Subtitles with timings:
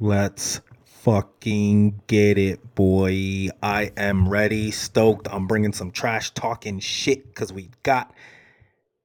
[0.00, 3.48] Let's fucking get it, boy.
[3.62, 5.28] I am ready, stoked.
[5.30, 8.14] I'm bringing some trash talking shit because we got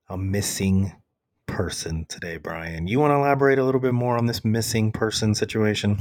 [0.09, 0.93] a missing
[1.47, 2.87] person today, Brian.
[2.87, 5.99] You want to elaborate a little bit more on this missing person situation?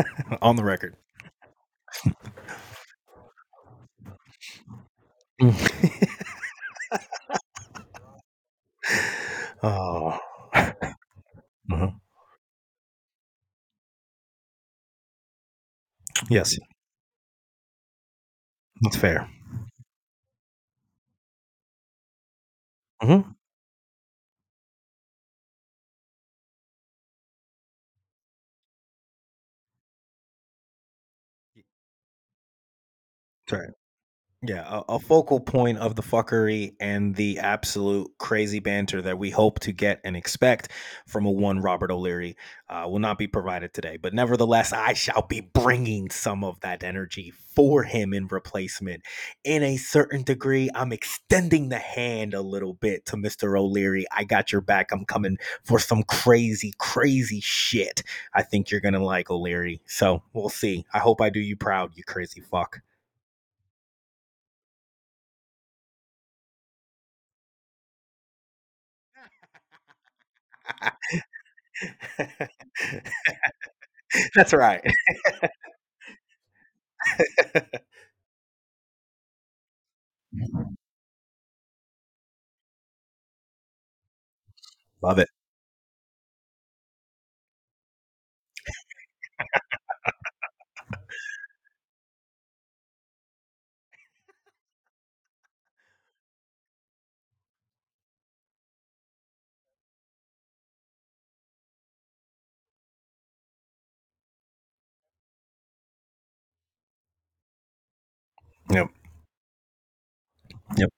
[0.42, 0.96] on the record.
[9.62, 10.18] oh.
[11.72, 11.90] uh-huh.
[16.30, 16.56] Yes.
[18.82, 19.28] That's fair.
[23.02, 23.30] Mm-hmm.
[33.48, 33.70] That's right.
[34.46, 39.30] Yeah, a, a focal point of the fuckery and the absolute crazy banter that we
[39.30, 40.70] hope to get and expect
[41.04, 42.36] from a one Robert O'Leary
[42.68, 43.96] uh, will not be provided today.
[43.96, 49.02] But nevertheless, I shall be bringing some of that energy for him in replacement.
[49.42, 53.58] In a certain degree, I'm extending the hand a little bit to Mr.
[53.58, 54.06] O'Leary.
[54.16, 54.92] I got your back.
[54.92, 58.04] I'm coming for some crazy, crazy shit.
[58.32, 59.80] I think you're going to like O'Leary.
[59.86, 60.86] So we'll see.
[60.94, 62.80] I hope I do you proud, you crazy fuck.
[74.34, 74.82] That's right.
[85.02, 85.28] Love it.
[108.70, 108.90] Yep.
[110.76, 110.90] Yep.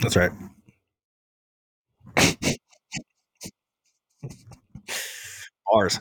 [0.00, 0.32] That's right.
[5.70, 6.00] Bars.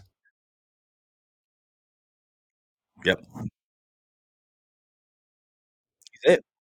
[3.05, 3.21] Yep.
[6.11, 6.43] He's it.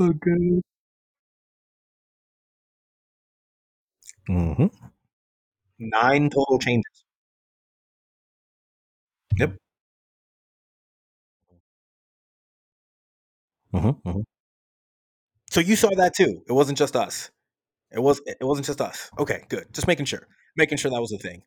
[0.00, 0.60] Okay.
[4.28, 4.89] Mm-hmm.
[5.80, 7.04] Nine total changes.
[9.36, 9.56] Yep.
[13.72, 13.88] Mm-hmm.
[14.08, 14.20] Mm-hmm.
[15.50, 16.42] So you saw that too.
[16.48, 17.30] It wasn't just us.
[17.92, 18.20] It was.
[18.26, 19.10] It wasn't just us.
[19.18, 19.44] Okay.
[19.48, 19.72] Good.
[19.74, 20.26] Just making sure.
[20.56, 21.42] Making sure that was a thing.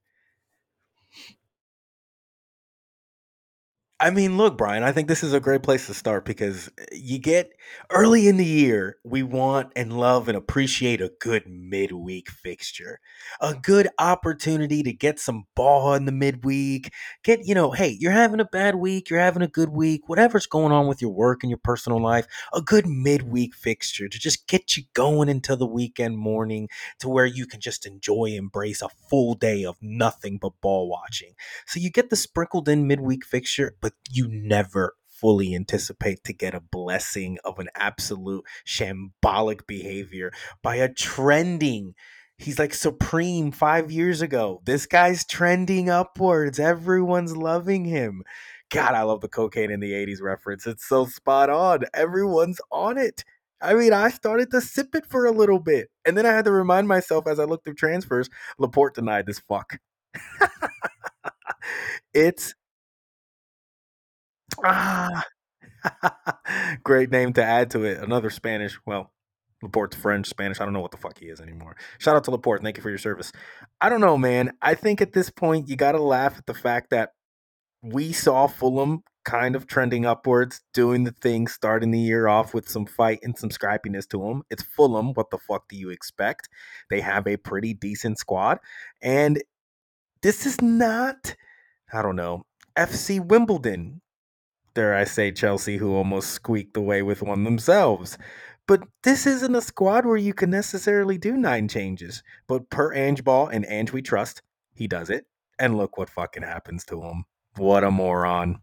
[4.04, 6.84] I mean, look, Brian, I think this is a great place to start because eh,
[6.92, 7.54] you get
[7.90, 13.00] early in the year, we want and love and appreciate a good midweek fixture,
[13.40, 16.92] a good opportunity to get some ball in the midweek.
[17.24, 20.48] Get, you know, hey, you're having a bad week, you're having a good week, whatever's
[20.48, 24.50] going on with your work and your personal life, a good midweek fixture to just
[24.50, 26.68] get you going into the weekend morning
[27.00, 31.36] to where you can just enjoy, embrace a full day of nothing but ball watching.
[31.66, 36.54] So you get the sprinkled in midweek fixture, but you never fully anticipate to get
[36.54, 40.32] a blessing of an absolute shambolic behavior
[40.62, 41.94] by a trending
[42.38, 44.62] He's like supreme five years ago.
[44.66, 46.60] This guy's trending upwards.
[46.60, 48.24] Everyone's loving him.
[48.70, 50.66] God, I love the cocaine in the 80s reference.
[50.66, 51.84] It's so spot on.
[51.94, 53.24] Everyone's on it.
[53.62, 55.90] I mean, I started to sip it for a little bit.
[56.06, 59.40] And then I had to remind myself as I looked through transfers, Laporte denied this
[59.40, 59.78] fuck.
[62.14, 62.56] it's
[64.64, 65.24] ah,
[66.84, 68.00] great name to add to it.
[68.00, 69.12] Another Spanish, well,
[69.62, 70.60] Laporte's French, Spanish.
[70.60, 71.76] I don't know what the fuck he is anymore.
[71.98, 72.62] Shout out to Laporte.
[72.62, 73.32] Thank you for your service.
[73.80, 74.52] I don't know, man.
[74.62, 77.14] I think at this point, you got to laugh at the fact that
[77.82, 82.68] we saw Fulham kind of trending upwards, doing the thing, starting the year off with
[82.68, 84.44] some fight and some scrappiness to them.
[84.50, 85.14] It's Fulham.
[85.14, 86.50] What the fuck do you expect?
[86.90, 88.60] They have a pretty decent squad.
[89.02, 89.42] And
[90.22, 91.36] this is not,
[91.92, 92.46] I don't know,
[92.78, 94.02] FC Wimbledon.
[94.76, 98.18] Dare I say Chelsea, who almost squeaked away with one themselves.
[98.68, 102.24] But this isn't a squad where you can necessarily do nine changes.
[102.48, 104.42] But per Ange Ball and Ange we trust,
[104.74, 105.26] he does it.
[105.60, 107.26] And look what fucking happens to him.
[107.58, 108.60] What a moron.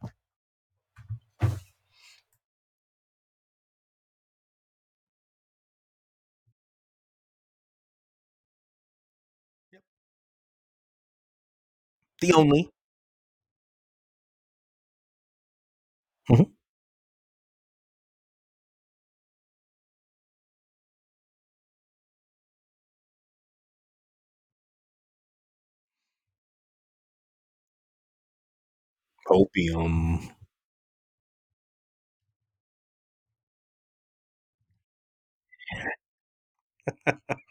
[12.23, 12.71] The only.
[16.31, 16.51] Mhm.
[29.37, 30.21] Opium.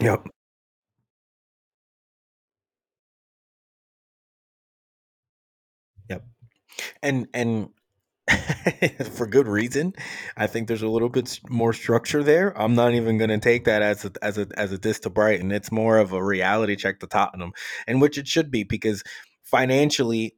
[0.00, 0.28] Yep.
[6.10, 6.24] Yep.
[7.02, 7.70] And and
[9.12, 9.94] for good reason.
[10.36, 12.58] I think there's a little bit more structure there.
[12.60, 15.10] I'm not even going to take that as a as a as a diss to
[15.10, 15.52] Brighton.
[15.52, 17.52] It's more of a reality check to Tottenham,
[17.86, 19.02] and which it should be because
[19.44, 20.36] financially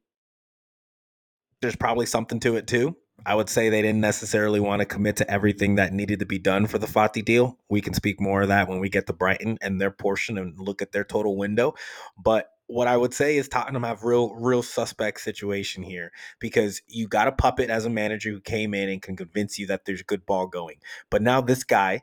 [1.60, 2.96] there's probably something to it too.
[3.26, 6.38] I would say they didn't necessarily want to commit to everything that needed to be
[6.38, 7.58] done for the Fati deal.
[7.70, 10.58] We can speak more of that when we get to Brighton and their portion and
[10.58, 11.74] look at their total window.
[12.22, 17.08] But what I would say is Tottenham have real, real suspect situation here because you
[17.08, 20.02] got a puppet as a manager who came in and can convince you that there's
[20.02, 20.76] good ball going.
[21.10, 22.02] But now this guy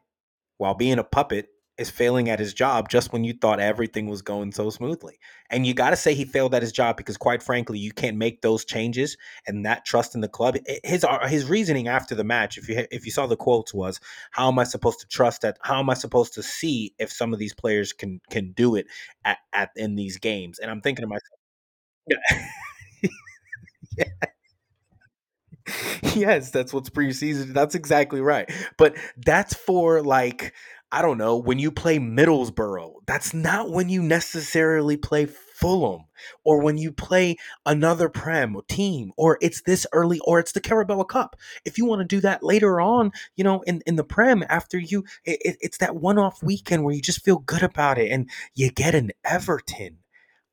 [0.57, 1.49] while being a puppet
[1.81, 5.19] is failing at his job just when you thought everything was going so smoothly.
[5.49, 8.17] And you got to say he failed at his job because quite frankly, you can't
[8.17, 9.17] make those changes
[9.47, 10.57] and that trust in the club.
[10.83, 13.99] His uh, his reasoning after the match, if you if you saw the quotes was,
[14.31, 17.33] how am I supposed to trust that how am I supposed to see if some
[17.33, 18.85] of these players can can do it
[19.25, 20.59] at, at in these games?
[20.59, 21.39] And I'm thinking to myself,
[23.97, 24.05] yeah.
[26.15, 27.53] yes, that's what's preseason.
[27.53, 28.51] That's exactly right.
[28.77, 30.53] But that's for like
[30.93, 33.05] I don't know when you play Middlesbrough.
[33.07, 36.05] That's not when you necessarily play Fulham
[36.43, 41.03] or when you play another Prem team or it's this early or it's the Carabao
[41.03, 41.37] Cup.
[41.63, 44.77] If you want to do that later on, you know, in, in the Prem after
[44.77, 48.29] you, it, it's that one off weekend where you just feel good about it and
[48.53, 49.99] you get an Everton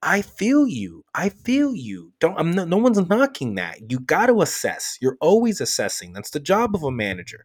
[0.02, 1.04] I feel you.
[1.14, 2.12] I feel you.
[2.20, 3.90] Don't I'm no, no one's knocking that.
[3.90, 4.96] You got to assess.
[5.00, 6.12] You're always assessing.
[6.12, 7.44] That's the job of a manager.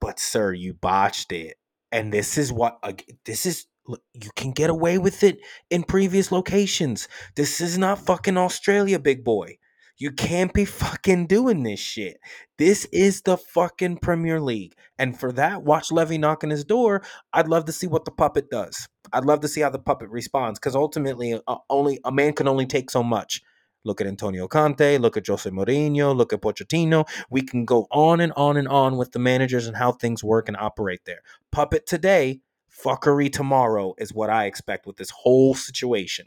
[0.00, 1.56] But sir, you botched it.
[1.92, 2.78] And this is what
[3.24, 5.38] this is you can get away with it
[5.70, 7.08] in previous locations.
[7.36, 9.58] This is not fucking Australia, big boy.
[9.98, 12.18] You can't be fucking doing this shit.
[12.58, 14.74] This is the fucking Premier League.
[14.98, 17.02] And for that, watch Levy knock on his door.
[17.32, 18.88] I'd love to see what the puppet does.
[19.10, 22.46] I'd love to see how the puppet responds because ultimately, uh, only a man can
[22.46, 23.40] only take so much.
[23.84, 27.08] Look at Antonio Conte, look at Jose Mourinho, look at Pochettino.
[27.30, 30.48] We can go on and on and on with the managers and how things work
[30.48, 31.20] and operate there.
[31.52, 32.40] Puppet today,
[32.84, 36.26] fuckery tomorrow is what I expect with this whole situation.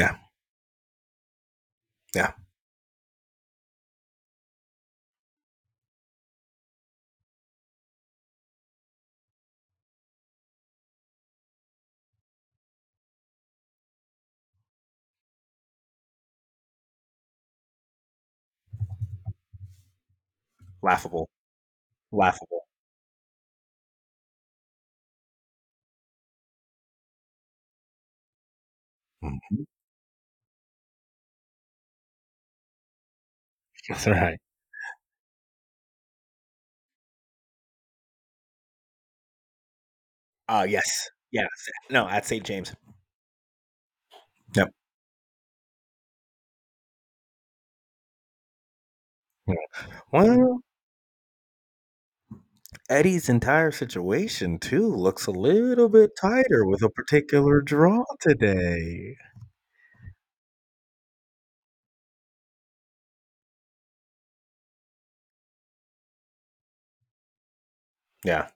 [0.00, 0.16] Yeah.
[2.14, 2.32] Yeah.
[20.82, 21.30] Laughable.
[22.12, 22.66] Laughable.
[29.22, 29.64] Mhm.
[33.90, 34.38] That's right.
[40.48, 41.08] Uh yes.
[41.30, 41.48] Yes.
[41.90, 42.44] No, at St.
[42.44, 42.72] James.
[44.54, 44.72] Yep.
[50.12, 50.62] Well,
[52.90, 59.16] Eddie's entire situation too looks a little bit tighter with a particular draw today.
[68.24, 68.48] Yeah.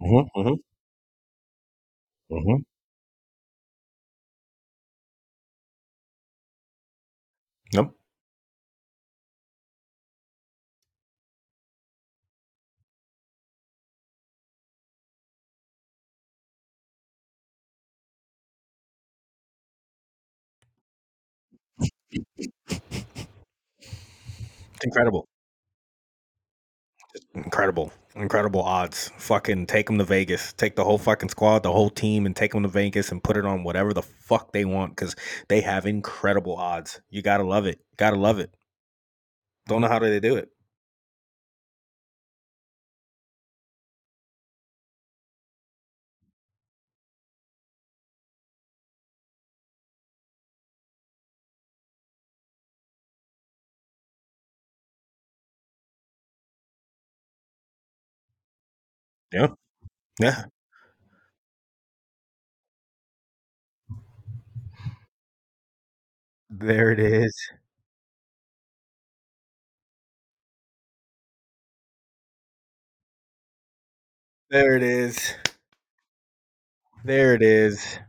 [0.00, 0.60] Mhm, mhm,
[2.28, 2.64] mhm.
[7.72, 7.94] Yep.
[24.84, 25.26] Incredible.
[27.34, 27.92] Incredible.
[28.16, 29.10] Incredible odds.
[29.18, 30.52] Fucking take them to Vegas.
[30.52, 33.36] Take the whole fucking squad, the whole team, and take them to Vegas and put
[33.36, 35.14] it on whatever the fuck they want because
[35.48, 37.00] they have incredible odds.
[37.10, 37.80] You gotta love it.
[37.96, 38.54] Gotta love it.
[39.66, 40.53] Don't know how they do it.
[59.34, 59.48] Yeah.
[60.20, 60.46] Yeah.
[66.48, 67.34] There it is.
[74.50, 75.34] There it is.
[77.04, 78.00] There it is.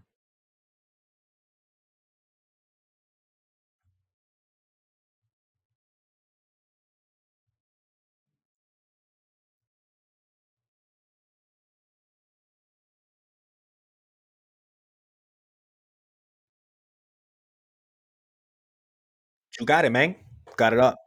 [19.60, 20.16] You got it, man.
[20.58, 20.98] Got it up.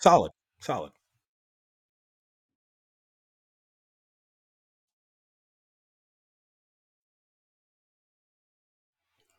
[0.00, 0.32] Solid.
[0.60, 0.92] Solid.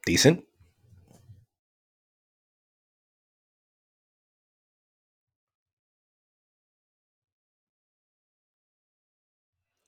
[0.07, 0.46] Decent.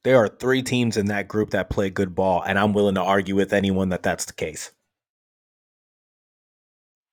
[0.03, 3.01] There are three teams in that group that play good ball, and I'm willing to
[3.01, 4.71] argue with anyone that that's the case.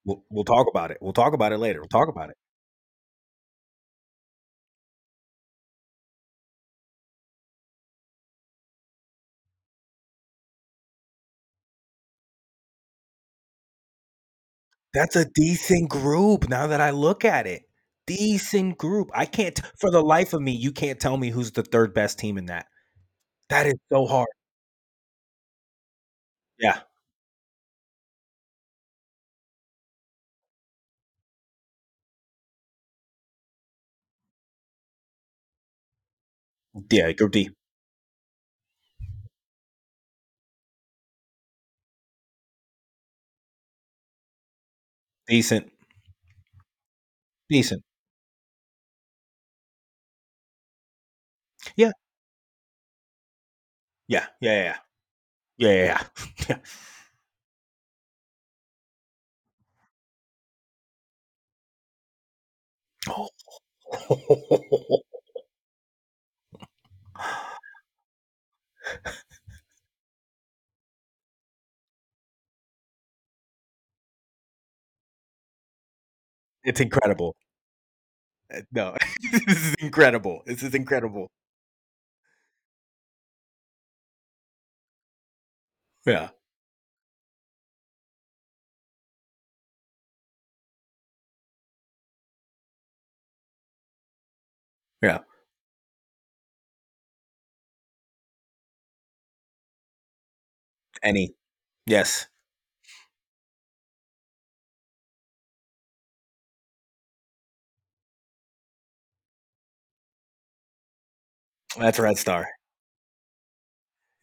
[0.05, 0.99] We'll, we'll talk about it.
[1.01, 1.81] We'll talk about it later.
[1.81, 2.37] We'll talk about it.
[14.95, 17.63] That's a decent group now that I look at it.
[18.07, 19.11] Decent group.
[19.15, 22.19] I can't, for the life of me, you can't tell me who's the third best
[22.19, 22.67] team in that.
[23.49, 24.29] That is so hard.
[26.59, 26.81] Yeah.
[36.91, 37.13] Yeah.
[37.29, 37.51] D.
[45.29, 45.71] Decent.
[47.51, 47.83] Decent.
[54.09, 54.27] Yeah.
[54.41, 54.53] Yeah.
[54.53, 54.77] Yeah.
[55.59, 55.73] Yeah.
[55.89, 56.05] Yeah.
[56.49, 56.49] Yeah.
[56.49, 56.57] yeah.
[76.65, 77.35] It's incredible.
[78.53, 78.97] Uh, No,
[79.33, 80.43] this is incredible.
[80.47, 81.29] This is incredible.
[86.07, 86.29] Yeah.
[95.03, 95.21] Yeah.
[101.03, 101.35] Any.
[101.87, 102.29] Yes.
[111.79, 112.56] That's Red Star.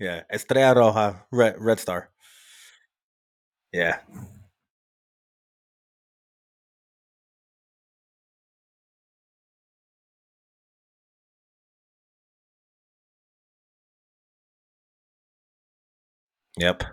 [0.04, 0.24] Yeah.
[0.32, 1.24] Estrella Roja.
[1.32, 2.10] Red, Red Star.
[3.74, 4.00] Yeah.
[16.58, 16.84] Yep.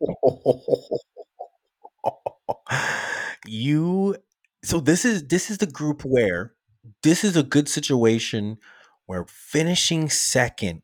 [3.46, 4.16] you
[4.68, 6.52] so this is this is the group where
[7.02, 8.58] this is a good situation
[9.06, 10.82] where finishing second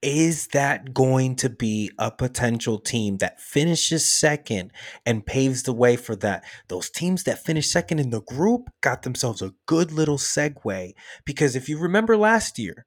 [0.00, 4.70] is that going to be a potential team that finishes second
[5.04, 6.44] and paves the way for that?
[6.68, 10.92] Those teams that finish second in the group got themselves a good little segue
[11.24, 12.86] because if you remember last year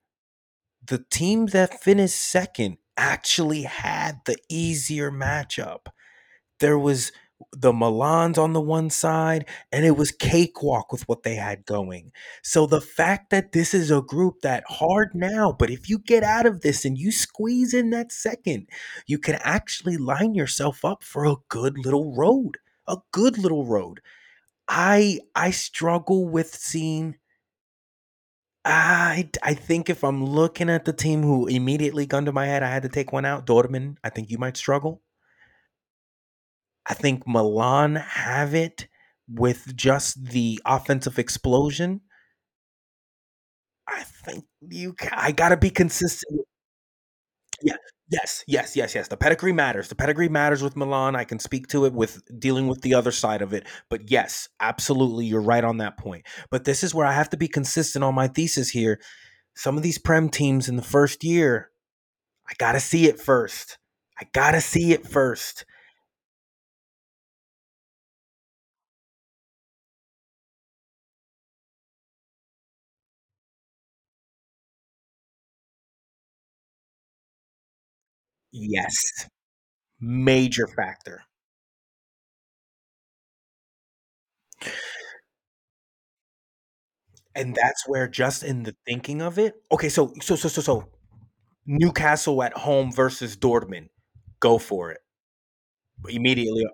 [0.85, 5.87] the team that finished second actually had the easier matchup.
[6.61, 7.11] There was
[7.53, 12.11] the Milans on the one side, and it was cakewalk with what they had going.
[12.43, 16.23] So the fact that this is a group that hard now, but if you get
[16.23, 18.67] out of this and you squeeze in that second,
[19.07, 22.57] you can actually line yourself up for a good little road.
[22.87, 23.99] A good little road.
[24.69, 27.17] I I struggle with seeing
[28.65, 32.61] I I think if I'm looking at the team who immediately gun to my head,
[32.63, 33.45] I had to take one out.
[33.47, 35.01] Dortmund, I think you might struggle.
[36.87, 38.87] I think Milan have it
[39.29, 42.01] with just the offensive explosion.
[43.87, 44.95] I think you.
[45.11, 46.41] I gotta be consistent.
[47.61, 47.75] Yeah.
[48.09, 48.43] Yes.
[48.47, 48.75] Yes.
[48.75, 48.95] Yes.
[48.95, 49.07] Yes.
[49.09, 49.89] The pedigree matters.
[49.89, 51.15] The pedigree matters with Milan.
[51.15, 53.65] I can speak to it with dealing with the other side of it.
[53.89, 56.25] But yes, absolutely, you're right on that point.
[56.49, 59.01] But this is where I have to be consistent on my thesis here.
[59.55, 61.71] Some of these prem teams in the first year,
[62.47, 63.77] I gotta see it first.
[64.19, 65.65] I gotta see it first.
[78.59, 79.29] Yes.
[79.99, 81.23] Major factor.
[87.35, 90.87] And that's where just in the thinking of it okay, so so so so so
[91.67, 93.89] Newcastle at home versus Dortmund.
[94.41, 94.99] Go for it.
[96.09, 96.65] Immediately.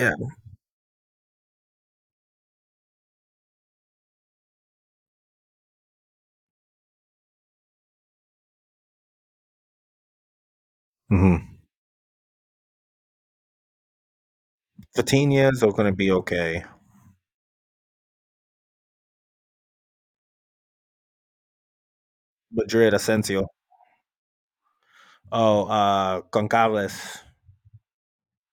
[0.00, 0.14] Yeah.
[11.10, 11.54] Mhm.
[14.96, 16.64] Vitinhas are gonna be okay.
[22.50, 23.48] Madrid, Asensio.
[25.32, 27.20] Oh, uh, Goncalves.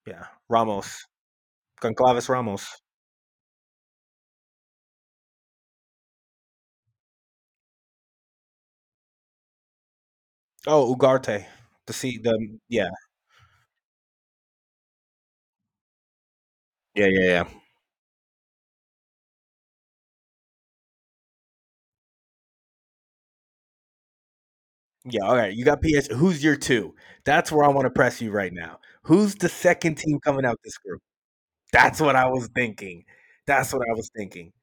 [0.05, 0.25] Yeah.
[0.49, 1.07] Ramos.
[1.81, 2.81] Goncalves Ramos.
[10.67, 11.45] Oh, Ugarte.
[11.87, 12.37] To see them.
[12.39, 12.89] Mm, yeah.
[16.95, 17.43] Yeah, yeah, yeah.
[25.05, 25.53] Yeah, all right.
[25.53, 26.07] You got PS.
[26.07, 26.93] Who's your two?
[27.25, 28.79] That's where I want to press you right now.
[29.03, 31.01] Who's the second team coming out this group?
[31.71, 33.05] That's what I was thinking.
[33.45, 34.53] That's what I was thinking.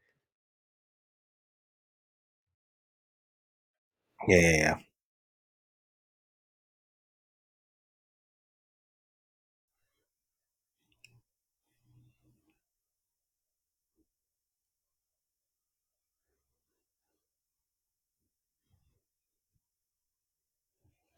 [4.29, 4.79] Yeah, yeah,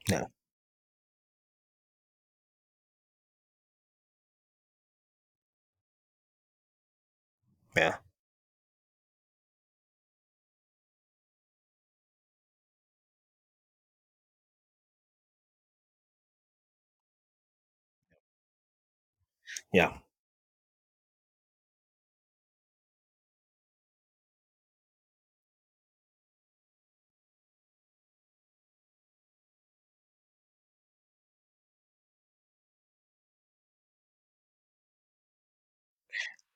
[0.08, 0.24] yeah.
[7.80, 7.96] Yeah,
[19.72, 19.92] yeah,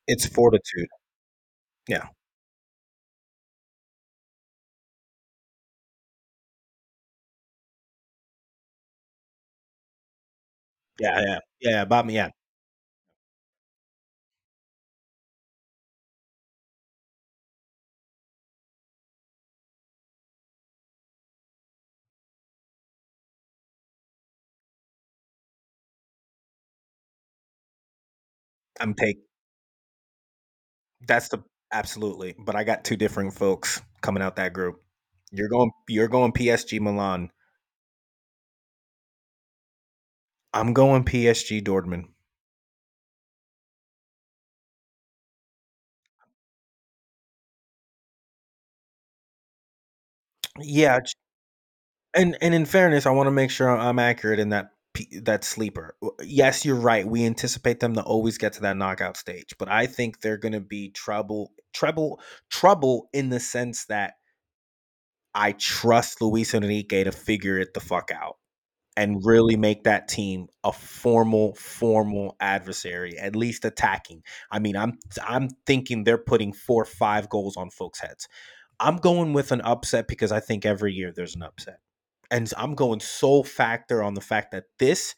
[0.06, 0.88] It's fortitude.
[1.88, 2.08] Yeah,
[11.00, 11.82] yeah, yeah, uh, yeah.
[11.82, 12.30] About me, yeah.
[28.80, 29.18] I'm take.
[31.06, 32.34] That's the absolutely.
[32.38, 34.82] But I got two different folks coming out that group.
[35.30, 35.70] You're going.
[35.88, 37.30] You're going PSG Milan.
[40.54, 42.06] I'm going PSG Dortmund.
[50.60, 51.00] Yeah,
[52.14, 54.70] and and in fairness, I want to make sure I'm accurate in that
[55.22, 55.96] that sleeper.
[56.22, 57.06] Yes, you're right.
[57.06, 60.52] We anticipate them to always get to that knockout stage, but I think they're going
[60.52, 64.14] to be trouble, trouble, trouble in the sense that
[65.34, 68.36] I trust Luis Enrique to figure it the fuck out.
[68.96, 74.22] and really make that team a formal formal adversary, at least attacking.
[74.50, 78.28] I mean, I'm I'm thinking they're putting 4 or 5 goals on folks' heads.
[78.80, 81.78] I'm going with an upset because I think every year there's an upset.
[82.30, 85.14] And I'm going sole factor on the fact that this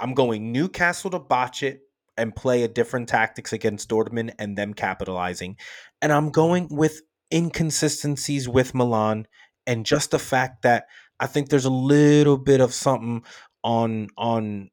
[0.00, 1.80] I'm going Newcastle to botch it
[2.16, 5.56] and play a different tactics against Dortmund and them capitalizing.
[6.00, 7.00] And I'm going with
[7.32, 9.26] inconsistencies with Milan
[9.66, 10.86] and just the fact that
[11.18, 13.22] I think there's a little bit of something
[13.62, 14.70] on on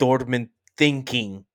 [0.00, 1.46] Dortmund thinking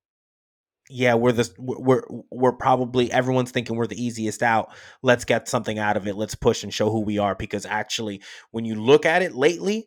[0.92, 4.74] yeah, we're the we're we're probably everyone's thinking we're the easiest out.
[5.04, 6.16] Let's get something out of it.
[6.16, 9.86] Let's push and show who we are because actually when you look at it lately,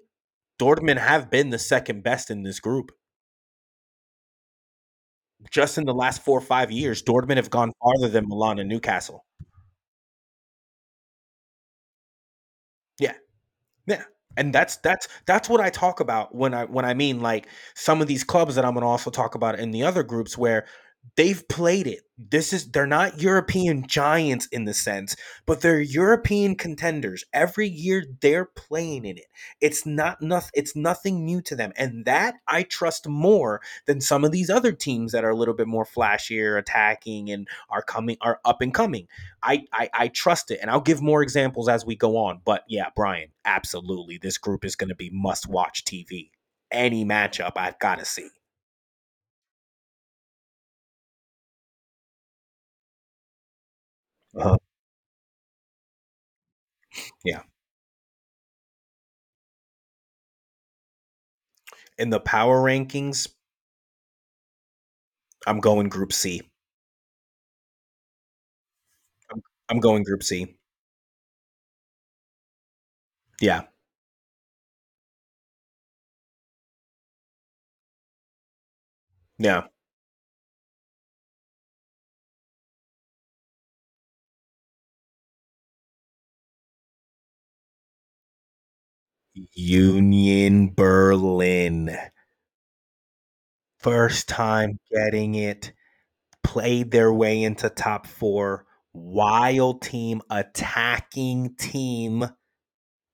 [0.60, 2.92] Dortmund have been the second best in this group.
[5.50, 8.68] Just in the last 4 or 5 years, Dortmund have gone farther than Milan and
[8.68, 9.24] Newcastle.
[12.98, 13.14] Yeah.
[13.86, 14.04] Yeah.
[14.36, 18.00] And that's that's that's what I talk about when I when I mean like some
[18.02, 20.66] of these clubs that I'm going to also talk about in the other groups where
[21.16, 22.02] they've played it.
[22.18, 27.24] This is they're not European giants in the sense, but they're European contenders.
[27.32, 29.26] Every year they're playing in it.
[29.60, 31.72] It's not nothing it's nothing new to them.
[31.76, 35.54] And that I trust more than some of these other teams that are a little
[35.54, 39.08] bit more flashier, attacking and are coming are up and coming.
[39.42, 40.60] I I, I trust it.
[40.62, 42.40] And I'll give more examples as we go on.
[42.44, 44.18] But yeah, Brian, absolutely.
[44.18, 46.30] This group is gonna be must watch TV.
[46.70, 48.28] Any matchup I've gotta see.
[54.36, 54.56] Uh-huh.
[57.24, 57.42] Yeah.
[61.96, 63.28] In the power rankings,
[65.46, 66.42] I'm going Group C.
[69.30, 70.56] I'm I'm going Group C.
[73.40, 73.64] Yeah.
[79.38, 79.66] Yeah.
[89.34, 91.96] Union Berlin.
[93.78, 95.72] First time getting it,
[96.44, 98.66] played their way into top 4.
[98.94, 102.26] Wild team, attacking team.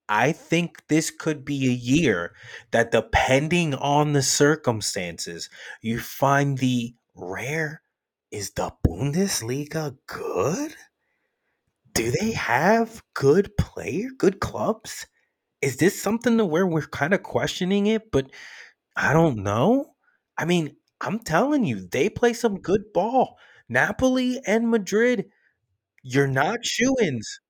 [0.09, 2.35] I think this could be a year
[2.73, 5.51] that, depending on the circumstances,
[5.83, 7.83] you find the rare
[8.31, 10.77] is the Bundesliga good?
[11.93, 15.07] Do they have good player, good clubs?
[15.61, 18.31] Is this something to where we're kind of questioning it, but
[18.97, 19.95] I don't know?
[20.37, 23.39] I mean, I'm telling you, they play some good ball.
[23.69, 25.27] Napoli and Madrid,
[26.03, 27.41] you're not shoo-ins.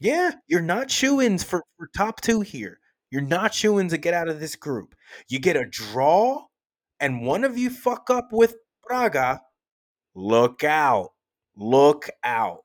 [0.00, 2.80] Yeah, you're not shoo-ins for, for top two here.
[3.10, 4.94] You're not shoo-ins to get out of this group.
[5.28, 6.46] You get a draw,
[7.00, 9.40] and one of you fuck up with Braga.
[10.14, 11.10] Look out.
[11.56, 12.63] Look out.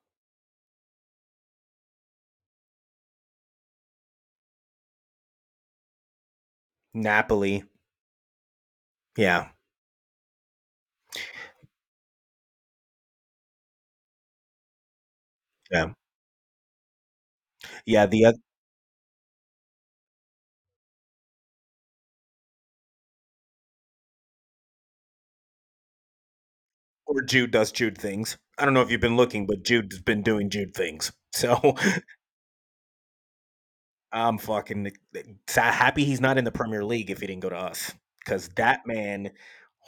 [6.93, 7.63] Napoli.
[9.17, 9.49] Yeah.
[15.71, 15.93] Yeah.
[17.86, 18.39] Yeah, the oth
[27.06, 28.38] Or Jude does Jude things.
[28.58, 31.12] I don't know if you've been looking, but Jude's been doing Jude things.
[31.34, 31.75] So
[34.12, 34.91] I'm fucking
[35.48, 37.93] happy he's not in the Premier League if he didn't go to us.
[38.19, 39.32] Because that man,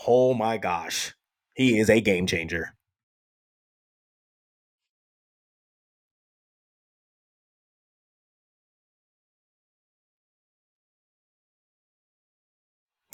[0.07, 1.13] oh my gosh,
[1.53, 2.73] he is a game changer.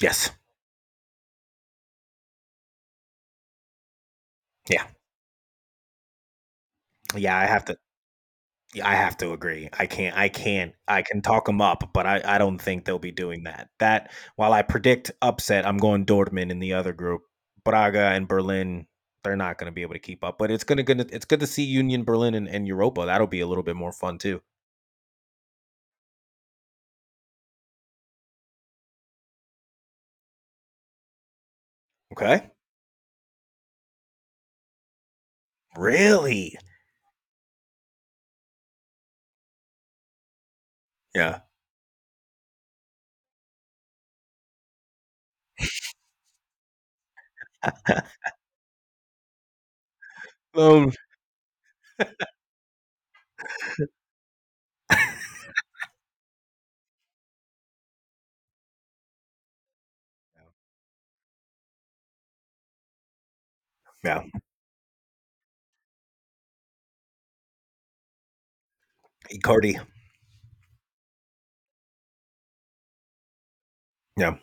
[0.01, 0.31] Yes.
[4.69, 4.87] Yeah.
[7.15, 7.77] Yeah, I have to
[8.81, 9.69] I have to agree.
[9.77, 12.99] I can't I can't I can talk them up, but I I don't think they'll
[12.99, 13.69] be doing that.
[13.79, 17.21] That while I predict upset, I'm going Dortmund in the other group.
[17.63, 18.87] Braga and Berlin,
[19.23, 21.47] they're not gonna be able to keep up, but it's gonna gonna it's good to
[21.47, 23.05] see Union Berlin and, in Europa.
[23.05, 24.41] That'll be a little bit more fun too.
[32.11, 32.49] Okay.
[35.75, 36.57] Really?
[41.17, 41.39] Yeah.
[50.55, 50.91] Um.
[64.03, 64.21] Yeah.
[69.35, 69.79] Icardi.
[74.17, 74.35] Yeah.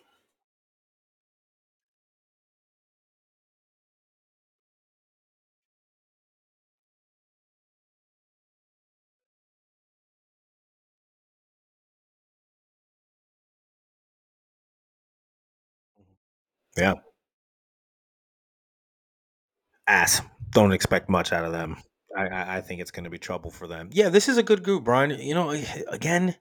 [16.76, 16.94] Yeah.
[19.86, 20.22] Ass.
[20.50, 21.76] Don't expect much out of them.
[22.16, 23.90] I, I, think it's going to be trouble for them.
[23.92, 25.10] Yeah, this is a good group, Brian.
[25.18, 26.36] You know, eh, again,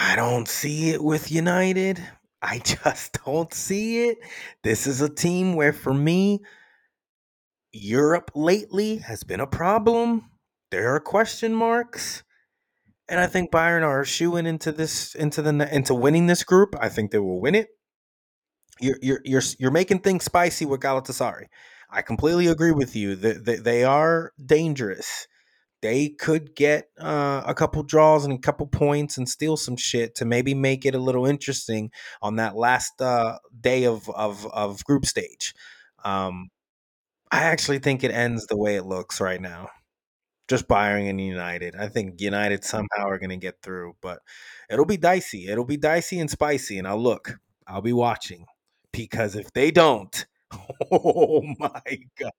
[0.00, 2.00] I don't see it with United.
[2.40, 4.18] I just don't see it.
[4.62, 6.38] This is a team where, for me,
[7.72, 10.30] Europe lately has been a problem.
[10.70, 12.22] There are question marks.
[13.08, 16.76] And I think Bayern are shooing into this into the into winning this group.
[16.78, 17.68] I think they will win it.
[18.80, 21.46] You're you're you're you're making things spicy with Galatasaray.
[21.90, 25.26] I completely agree with you that they, they are dangerous.
[25.80, 30.14] They could get uh, a couple draws and a couple points and steal some shit
[30.16, 34.84] to maybe make it a little interesting on that last uh, day of, of of
[34.84, 35.54] group stage.
[36.04, 36.48] Um,
[37.30, 39.68] I actually think it ends the way it looks right now
[40.48, 41.76] just Bayern and United.
[41.76, 44.20] I think United somehow are going to get through, but
[44.70, 45.46] it'll be dicey.
[45.46, 46.78] It'll be dicey and spicy.
[46.78, 48.46] And I'll look, I'll be watching
[48.92, 50.26] because if they don't,
[50.90, 52.32] oh my God.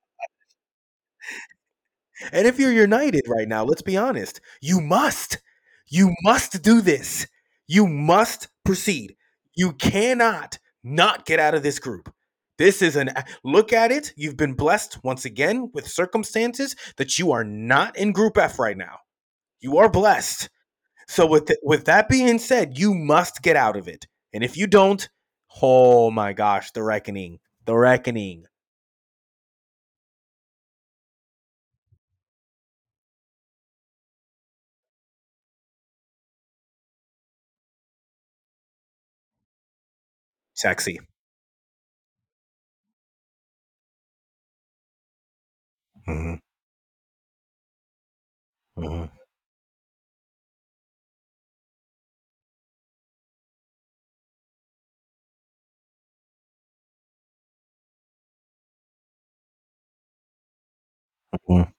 [2.32, 5.40] And if you're United right now, let's be honest, you must,
[5.88, 7.28] you must do this.
[7.68, 9.16] You must proceed.
[9.56, 12.14] You cannot not get out of this group.
[12.58, 13.12] This is an
[13.44, 14.14] look at it.
[14.18, 18.78] You've been blessed once again with circumstances that you are not in Group F right
[18.78, 18.98] now.
[19.62, 20.50] You are blessed.
[21.08, 24.08] So with th- with that being said, you must get out of it.
[24.34, 25.08] And if you don't,
[25.62, 28.46] oh my gosh, the reckoning, the reckoning.
[40.62, 41.00] Sexy.
[46.06, 46.36] hmm
[48.78, 49.10] hmm
[61.48, 61.79] hmm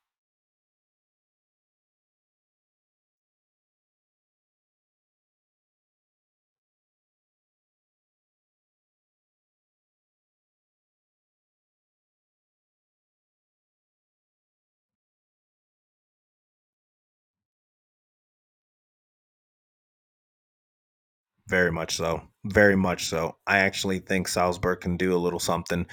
[21.50, 22.22] Very much so.
[22.44, 23.36] Very much so.
[23.46, 25.86] I actually think Salzburg can do a little something.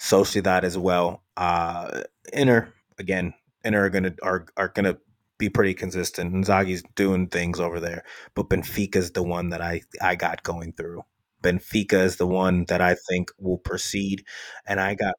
[0.00, 1.22] Sociedad as well.
[1.36, 3.34] Uh Inter again.
[3.64, 4.96] Inter are gonna are are gonna
[5.38, 6.34] be pretty consistent.
[6.34, 11.02] Inzaghi's doing things over there, but Benfica's the one that I I got going through.
[11.42, 14.24] Benfica is the one that I think will proceed,
[14.66, 15.14] and I got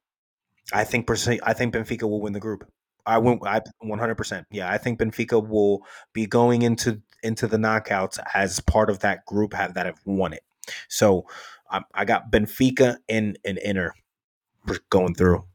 [0.73, 1.09] I think
[1.43, 2.69] I think Benfica will win the group.
[3.05, 3.45] I won't.
[3.45, 4.47] I one hundred percent.
[4.51, 9.25] Yeah, I think Benfica will be going into into the knockouts as part of that
[9.25, 10.43] group have that have won it.
[10.89, 11.25] So
[11.69, 13.93] I, I got Benfica and and Inter
[14.89, 15.45] going through.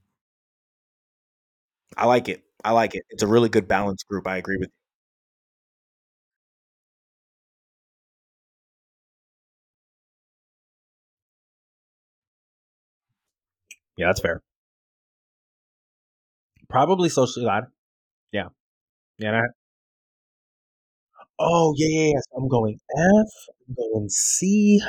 [1.97, 2.43] I like it.
[2.65, 3.05] I like it.
[3.11, 4.27] It's a really good balanced group.
[4.27, 4.71] I agree with
[13.97, 14.03] you.
[14.05, 14.43] Yeah, that's fair.
[16.69, 17.67] Probably Sociedad.
[18.33, 18.49] Yeah.
[19.19, 19.43] Yeah.
[21.39, 22.21] Oh yeah, yeah, yeah.
[22.31, 23.29] So I'm going F.
[23.69, 24.81] I'm going C.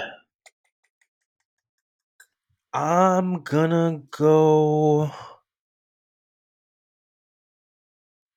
[2.73, 5.11] I'm gonna go.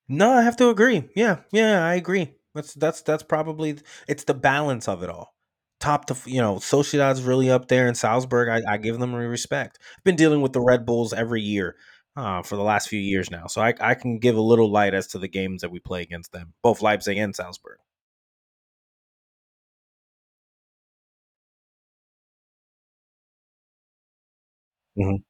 [0.09, 1.09] No, I have to agree.
[1.15, 2.35] Yeah, yeah, I agree.
[2.55, 5.35] That's that's that's probably it's the balance of it all.
[5.79, 9.79] Top to you know, Sociedad's really up there, and Salzburg, I, I give them respect.
[9.99, 11.77] I've been dealing with the Red Bulls every year
[12.17, 14.95] uh, for the last few years now, so I, I can give a little light
[14.95, 17.79] as to the games that we play against them, both Leipzig and Salzburg.
[24.97, 25.23] Hmm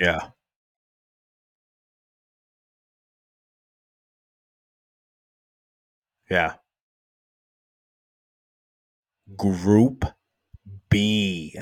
[0.00, 0.30] Yeah,
[6.30, 6.56] yeah.
[9.36, 10.04] Group
[10.90, 11.58] B.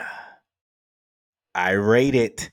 [1.55, 2.51] I rate it.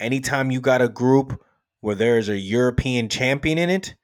[0.00, 1.40] Anytime you got a group
[1.80, 3.94] where there's a European champion in it,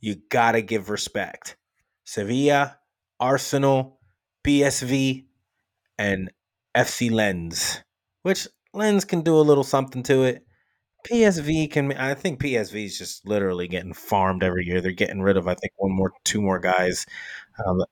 [0.00, 1.56] you gotta give respect.
[2.04, 2.78] Sevilla,
[3.20, 4.00] Arsenal,
[4.44, 5.26] PSV,
[5.98, 6.30] and
[6.74, 7.82] FC Lens,
[8.22, 10.46] which Lens can do a little something to it.
[11.06, 11.92] PSV can.
[11.92, 14.80] I think PSV is just literally getting farmed every year.
[14.80, 17.06] They're getting rid of, I think, one more, two more guys.
[17.66, 17.84] Um,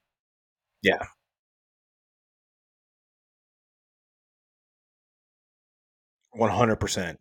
[0.83, 0.99] yeah,
[6.33, 7.19] one hundred percent.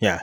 [0.00, 0.22] Yeah,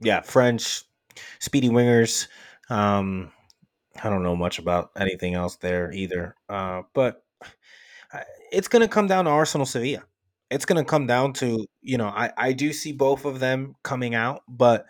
[0.00, 0.20] yeah.
[0.20, 0.82] French,
[1.38, 2.28] speedy wingers.
[2.70, 3.32] Um,
[4.02, 6.34] I don't know much about anything else there either.
[6.48, 7.22] Uh, but
[8.52, 10.04] it's going to come down to Arsenal Sevilla.
[10.50, 13.74] It's going to come down to, you know, I, I do see both of them
[13.82, 14.86] coming out, but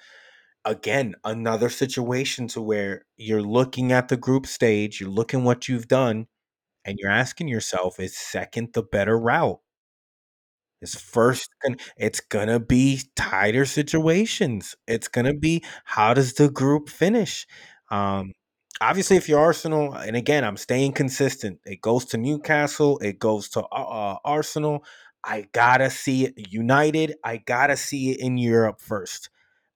[0.64, 5.88] again, another situation to where you're looking at the group stage, you're looking what you've
[5.88, 6.26] done,
[6.84, 9.60] and you're asking yourself, is second the better route?
[10.94, 11.50] First
[11.96, 14.76] it's gonna be tighter situations.
[14.86, 17.46] It's gonna be how does the group finish?
[17.90, 18.32] Um,
[18.80, 21.60] obviously, if you're Arsenal, and again, I'm staying consistent.
[21.64, 22.98] It goes to Newcastle.
[22.98, 24.84] It goes to uh, uh, Arsenal.
[25.24, 27.14] I gotta see it United.
[27.24, 29.30] I gotta see it in Europe first.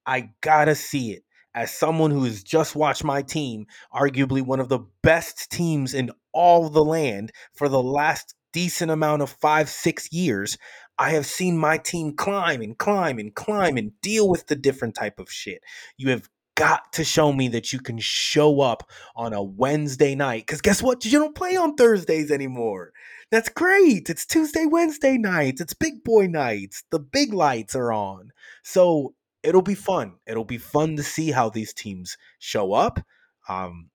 [0.06, 1.24] I gotta see it.
[1.54, 6.12] As someone who has just watched my team, arguably one of the best teams in
[6.32, 10.58] all the land for the last decent amount of five, six years,
[11.00, 14.94] I have seen my team climb and climb and climb and deal with the different
[14.94, 15.62] type of shit.
[15.96, 18.86] You have got to show me that you can show up
[19.16, 20.42] on a Wednesday night.
[20.46, 21.02] Because guess what?
[21.06, 22.92] You don't play on Thursdays anymore.
[23.30, 24.10] That's great.
[24.10, 25.62] It's Tuesday, Wednesday nights.
[25.62, 26.84] It's big boy nights.
[26.90, 28.32] The big lights are on.
[28.62, 30.16] So it'll be fun.
[30.26, 33.00] It'll be fun to see how these teams show up.
[33.48, 33.88] Um,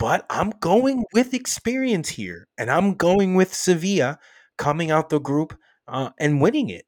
[0.00, 4.18] but I'm going with experience here, and I'm going with Sevilla
[4.58, 5.56] coming out the group
[5.88, 6.86] uh, and winning it.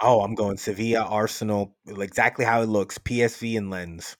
[0.00, 2.98] Oh, I'm going Sevilla, Arsenal, exactly how it looks.
[2.98, 4.18] PSV and Lens.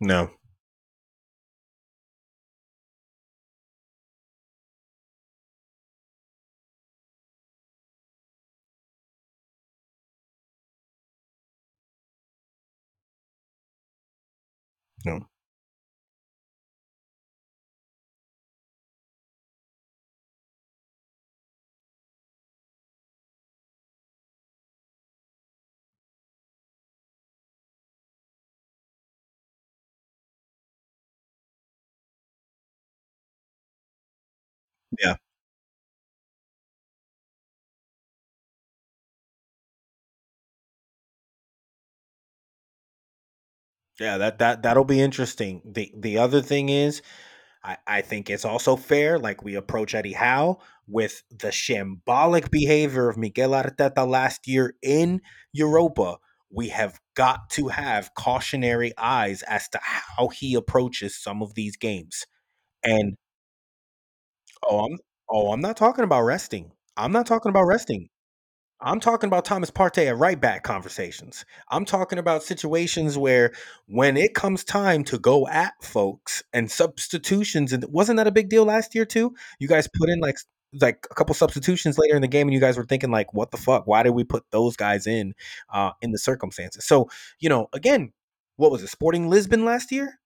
[0.00, 0.30] No.
[35.00, 35.16] Yeah.
[44.00, 45.62] Yeah, that that that'll be interesting.
[45.64, 47.00] The the other thing is
[47.64, 53.08] I, I think it's also fair, like we approach Eddie Howe with the shambolic behavior
[53.10, 55.22] of Miguel Arteta last year in
[55.52, 56.18] Europa.
[56.50, 61.76] We have got to have cautionary eyes as to how he approaches some of these
[61.76, 62.26] games.
[62.84, 63.16] And
[64.68, 64.98] oh, I'm
[65.28, 66.72] oh, I'm not talking about resting.
[66.96, 68.08] I'm not talking about resting.
[68.80, 71.44] I'm talking about Thomas Partey at right back conversations.
[71.70, 73.52] I'm talking about situations where
[73.86, 78.50] when it comes time to go at folks and substitutions, and wasn't that a big
[78.50, 79.34] deal last year too?
[79.58, 80.36] You guys put in like
[80.80, 83.50] like a couple substitutions later in the game, and you guys were thinking like, "What
[83.52, 83.86] the fuck?
[83.86, 85.34] Why did we put those guys in
[85.72, 87.08] uh, in the circumstances?" So
[87.40, 88.12] you know, again,
[88.56, 88.88] what was it?
[88.88, 90.20] Sporting Lisbon last year?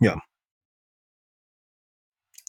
[0.00, 0.16] Yeah.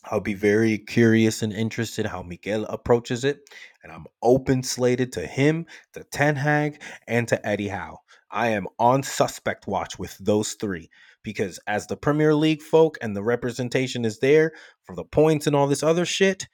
[0.10, 3.42] I'll be very curious and interested how Miguel approaches it,
[3.84, 8.00] and I'm open slated to him, to Ten Hag, and to Eddie Howe.
[8.32, 10.90] I am on suspect watch with those three
[11.24, 14.52] because as the Premier League folk and the representation is there
[14.84, 16.48] for the points and all this other shit,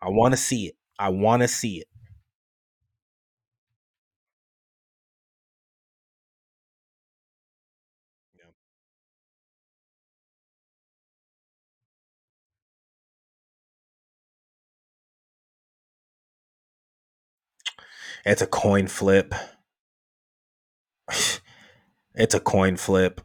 [0.00, 0.76] I want to see it.
[0.98, 1.86] I want to see it.
[18.24, 19.32] It's a coin flip.
[22.14, 23.20] It's a coin flip.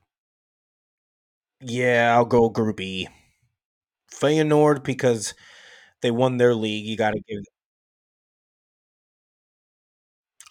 [1.62, 3.08] Yeah, I'll go Group E.
[4.12, 5.34] Feyenoord because
[6.02, 6.86] they won their league.
[6.86, 7.38] You got to give.
[7.38, 7.46] Them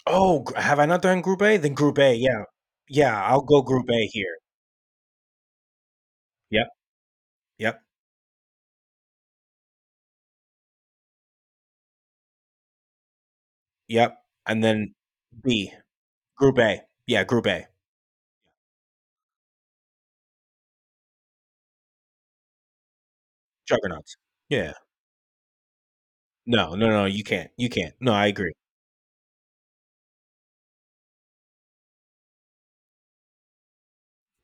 [0.05, 1.57] Oh, have I not done Group A?
[1.57, 2.43] Then Group A, yeah,
[2.89, 3.23] yeah.
[3.23, 4.37] I'll go Group A here.
[6.49, 6.67] Yep,
[7.59, 7.83] yep,
[13.87, 14.17] yep.
[14.47, 14.95] And then
[15.43, 15.71] B,
[16.37, 16.83] Group A.
[17.07, 17.67] Yeah, Group A.
[23.67, 24.17] Juggernauts.
[24.49, 24.73] Yeah.
[26.47, 27.05] No, no, no.
[27.05, 27.51] You can't.
[27.57, 27.93] You can't.
[27.99, 28.53] No, I agree.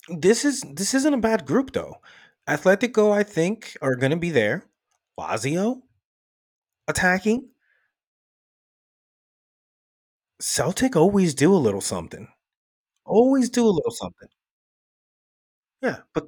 [0.10, 1.98] This is this isn't a bad group though.
[2.48, 4.66] Atletico, I think, are going to be there.
[5.20, 5.82] Lazio
[6.88, 7.50] attacking.
[10.44, 12.28] Celtic always do a little something.
[13.06, 14.30] Always do a little something.
[15.82, 16.28] Yeah, but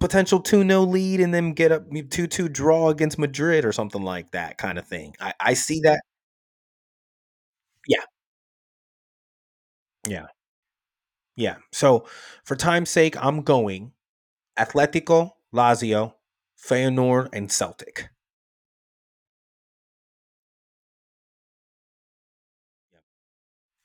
[0.00, 3.72] potential 2 0 lead and then get a mm, 2 2 draw against Madrid or
[3.72, 5.14] something like that kind of thing.
[5.20, 6.02] I, I see that.
[7.86, 8.04] Yeah,
[10.08, 10.26] yeah,
[11.36, 11.56] yeah.
[11.72, 12.06] So
[12.44, 13.92] for time's sake, I'm going
[14.58, 16.14] Atletico, Lazio,
[16.58, 18.10] Feyenoord, and Celtic.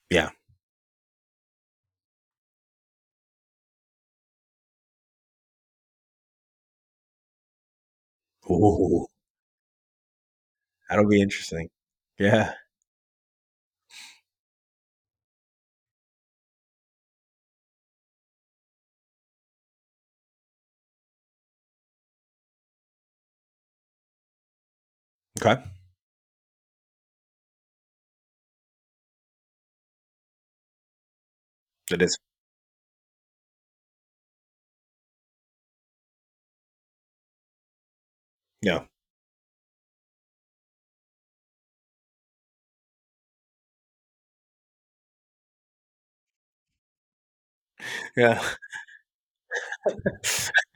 [0.09, 0.29] Yeah.
[8.49, 9.05] Ooh,
[10.89, 11.69] that'll be interesting.
[12.17, 12.53] Yeah.
[25.39, 25.61] Okay.
[31.91, 32.17] It is.
[38.61, 38.85] Yeah.
[48.15, 48.41] Yeah.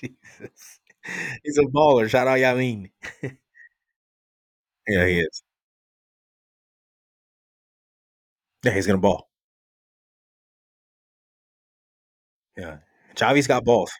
[0.00, 0.80] Jesus.
[1.44, 2.08] He's a baller.
[2.08, 2.90] Shout out Yamin.
[4.88, 5.42] Yeah, he is.
[8.64, 9.28] Yeah, he's gonna ball.
[12.56, 12.78] Yeah.
[13.16, 13.90] Xavi's got balls.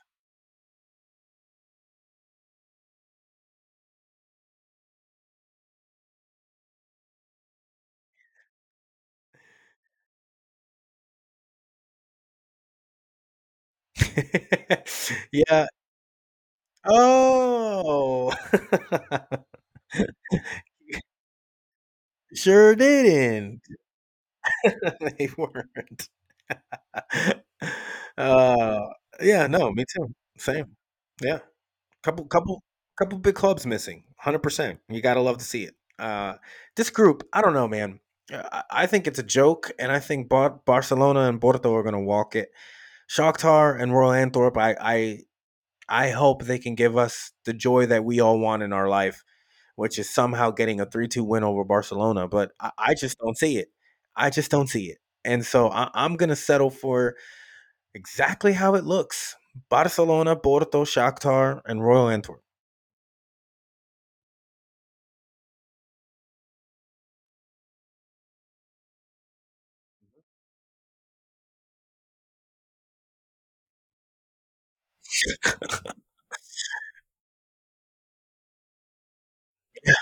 [15.33, 15.67] yeah.
[16.85, 18.33] Oh.
[22.35, 23.61] sure didn't.
[25.19, 26.09] they weren't.
[28.19, 28.81] uh
[29.21, 30.15] yeah, no, me too.
[30.39, 30.77] Same.
[31.23, 31.41] Yeah.
[32.03, 32.63] Couple couple
[32.99, 34.05] couple big clubs missing.
[34.17, 34.81] 100%.
[34.91, 35.75] You got to love to see it.
[35.99, 36.35] Uh
[36.77, 38.01] this group, I don't know, man.
[38.33, 41.95] I I think it's a joke and I think Bar- Barcelona and Porto are going
[41.95, 42.51] to walk it.
[43.11, 45.21] Shakhtar and Royal Antwerp, I I
[45.91, 49.25] I hope they can give us the joy that we all want in our life,
[49.77, 52.29] which is somehow getting a 3 2 win over Barcelona.
[52.29, 53.69] But I, I just don't see it.
[54.17, 54.99] I just don't see it.
[55.25, 57.17] And so I, I'm going to settle for
[57.95, 59.37] exactly how it looks
[59.69, 62.43] Barcelona, Porto, Shakhtar, and Royal Antwerp.
[79.85, 79.95] Yeah.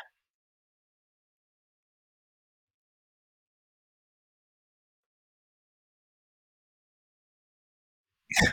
[8.40, 8.52] Yeah.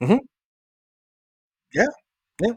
[0.00, 0.18] Mhm.
[1.74, 1.86] Yeah.
[2.42, 2.54] Yeah.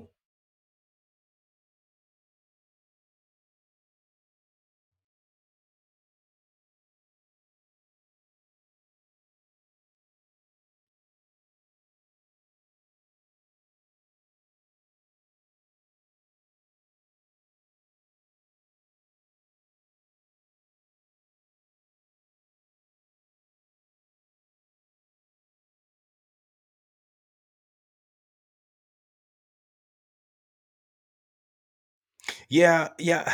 [32.49, 33.31] Yeah, yeah.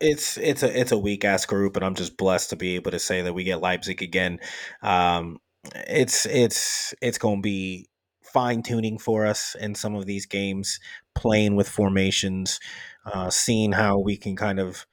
[0.00, 2.90] It's it's a it's a weak ass group, and I'm just blessed to be able
[2.90, 4.38] to say that we get Leipzig again.
[4.82, 5.38] Um,
[5.86, 7.88] it's it's it's going to be
[8.22, 10.78] fine tuning for us in some of these games,
[11.14, 12.60] playing with formations,
[13.06, 14.84] uh, seeing how we can kind of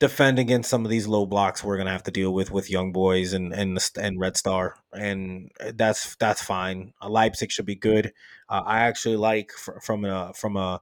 [0.00, 2.92] defend against some of these low blocks we're gonna have to deal with with young
[2.92, 6.92] boys and and and Red Star, and uh, that's that's fine.
[7.00, 8.12] Uh, Leipzig should be good.
[8.48, 10.80] Uh, I actually like fr- from a from a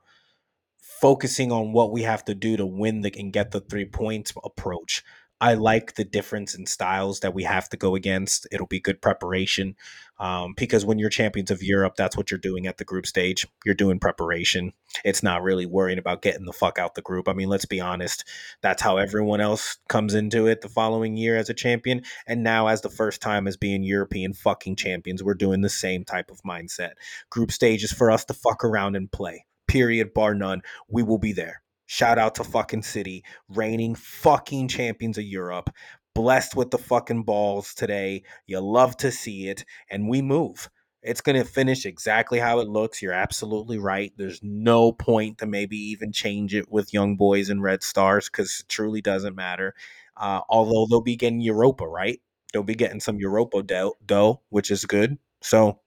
[1.01, 4.33] focusing on what we have to do to win the and get the three points
[4.45, 5.03] approach.
[5.43, 8.47] I like the difference in styles that we have to go against.
[8.53, 9.75] It'll be good preparation
[10.19, 13.47] um, because when you're champions of Europe, that's what you're doing at the group stage.
[13.65, 14.75] You're doing preparation.
[15.03, 17.27] It's not really worrying about getting the fuck out the group.
[17.27, 18.29] I mean, let's be honest.
[18.61, 22.03] That's how everyone else comes into it the following year as a champion.
[22.27, 26.05] And now, as the first time as being European fucking champions, we're doing the same
[26.05, 26.93] type of mindset.
[27.31, 30.63] Group stage is for us to fuck around and play period, bar none.
[30.89, 31.63] We will be there.
[31.87, 35.71] Shout out to fucking City, reigning fucking champions of Europe.
[36.13, 38.25] Blessed with the fucking balls today.
[38.47, 39.65] You love to see it.
[39.89, 40.69] And we move.
[41.03, 43.01] It's going to finish exactly how it looks.
[43.01, 44.13] You're absolutely right.
[44.17, 48.61] There's no point to maybe even change it with Young Boys and Red Stars because
[48.61, 49.75] it truly doesn't matter.
[50.17, 52.21] Uh, although they'll be getting Europa, right?
[52.53, 55.17] They'll be getting some Europa dough, dough, which is good.
[55.43, 55.79] So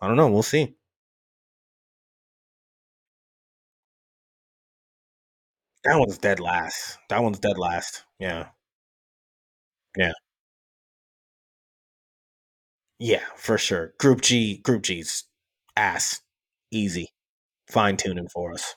[0.00, 0.30] I don't know.
[0.30, 0.76] We'll see.
[5.84, 6.98] That one's dead last.
[7.08, 8.04] That one's dead last.
[8.18, 8.48] Yeah.
[9.96, 10.12] Yeah.
[12.98, 13.94] Yeah, for sure.
[13.98, 15.24] Group G Group G's
[15.76, 16.20] ass.
[16.72, 17.10] Easy.
[17.68, 18.76] Fine tuning for us.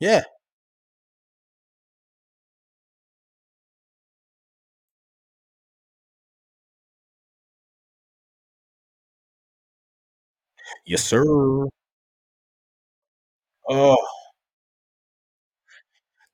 [0.00, 0.24] Yeah.
[10.90, 11.22] Yes, sir.
[13.68, 13.96] Oh,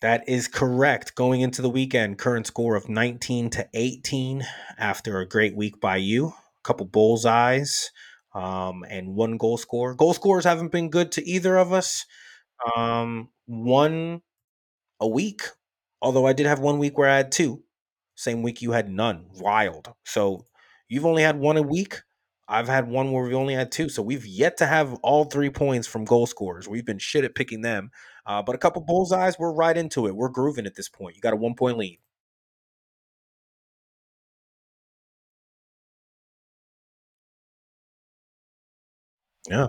[0.00, 1.14] that is correct.
[1.14, 4.46] Going into the weekend, current score of 19 to 18
[4.78, 6.28] after a great week by you.
[6.28, 6.32] A
[6.64, 7.90] couple bullseyes,
[8.34, 9.94] um, and one goal score.
[9.94, 12.06] Goal scores haven't been good to either of us.
[12.76, 14.22] Um, one
[15.00, 15.42] a week.
[16.00, 17.62] Although I did have one week where I had two.
[18.14, 19.26] Same week you had none.
[19.34, 19.92] Wild.
[20.06, 20.46] So
[20.88, 22.00] you've only had one a week.
[22.48, 23.88] I've had one where we only had two.
[23.88, 26.68] So we've yet to have all three points from goal scorers.
[26.68, 27.90] We've been shit at picking them.
[28.26, 30.16] Uh, but a couple bullseyes, we're right into it.
[30.16, 31.16] We're grooving at this point.
[31.16, 31.98] You got a one point lead.
[39.48, 39.68] Yeah.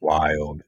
[0.00, 0.64] Wild.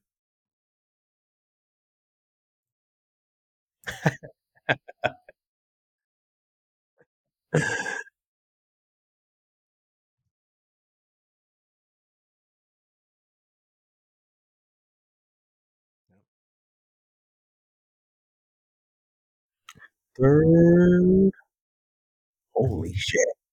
[20.19, 21.31] Third.
[22.55, 23.44] Holy shit.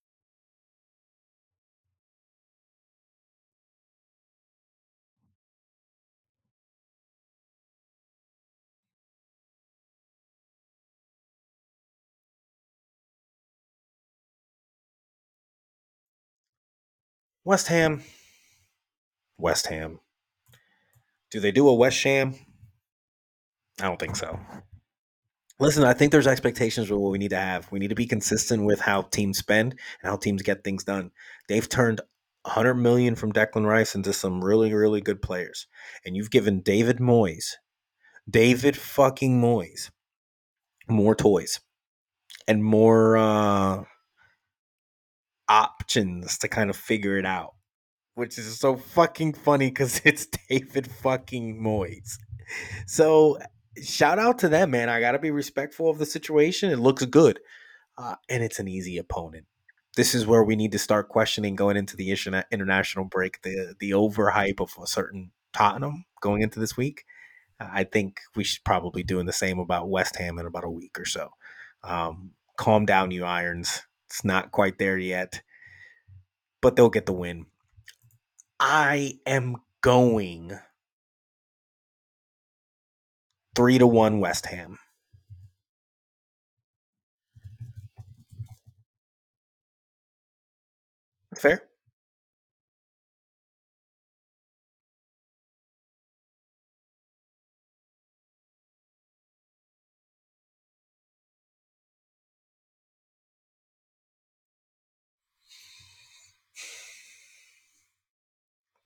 [17.44, 18.02] West Ham.
[19.38, 19.98] West Ham.
[21.30, 22.34] Do they do a West Ham?
[23.80, 24.38] I don't think so.
[25.58, 27.70] Listen, I think there's expectations for what we need to have.
[27.70, 31.10] We need to be consistent with how teams spend and how teams get things done.
[31.48, 32.00] They've turned
[32.42, 35.66] 100 million from Declan Rice into some really, really good players.
[36.04, 37.52] And you've given David Moyes,
[38.28, 39.90] David fucking Moyes,
[40.88, 41.60] more toys
[42.48, 43.84] and more uh,
[45.52, 47.54] options to kind of figure it out,
[48.14, 52.16] which is so fucking funny because it's David fucking Moyes.
[52.86, 53.38] So
[53.82, 54.88] shout out to them, man.
[54.88, 56.70] I got to be respectful of the situation.
[56.70, 57.40] It looks good.
[57.98, 59.46] uh, and it's an easy opponent.
[59.96, 62.10] This is where we need to start questioning going into the
[62.50, 67.04] international break the the overhype of a certain Tottenham going into this week.
[67.60, 70.98] I think we should probably doing the same about West Ham in about a week
[70.98, 71.30] or so.
[71.84, 73.82] Um, calm down, you irons.
[74.12, 75.40] It's not quite there yet,
[76.60, 77.46] but they'll get the win.
[78.60, 80.58] I am going
[83.56, 84.78] three to one West Ham.
[91.38, 91.62] Fair.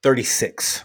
[0.06, 0.84] Thirty-six.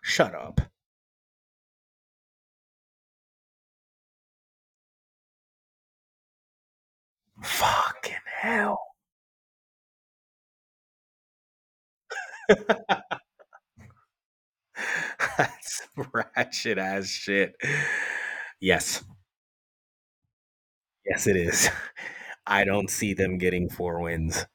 [0.00, 0.62] Shut up.
[7.42, 8.78] Fucking hell.
[15.38, 17.54] That's ratchet ass shit.
[18.60, 19.02] Yes.
[21.04, 21.70] Yes, it is.
[22.48, 24.46] I don't see them getting four wins.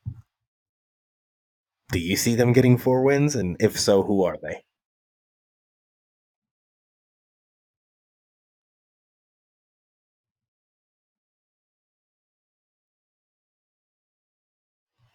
[1.91, 3.35] Do you see them getting four wins?
[3.35, 4.49] And if so, who are they?
[4.55, 4.63] I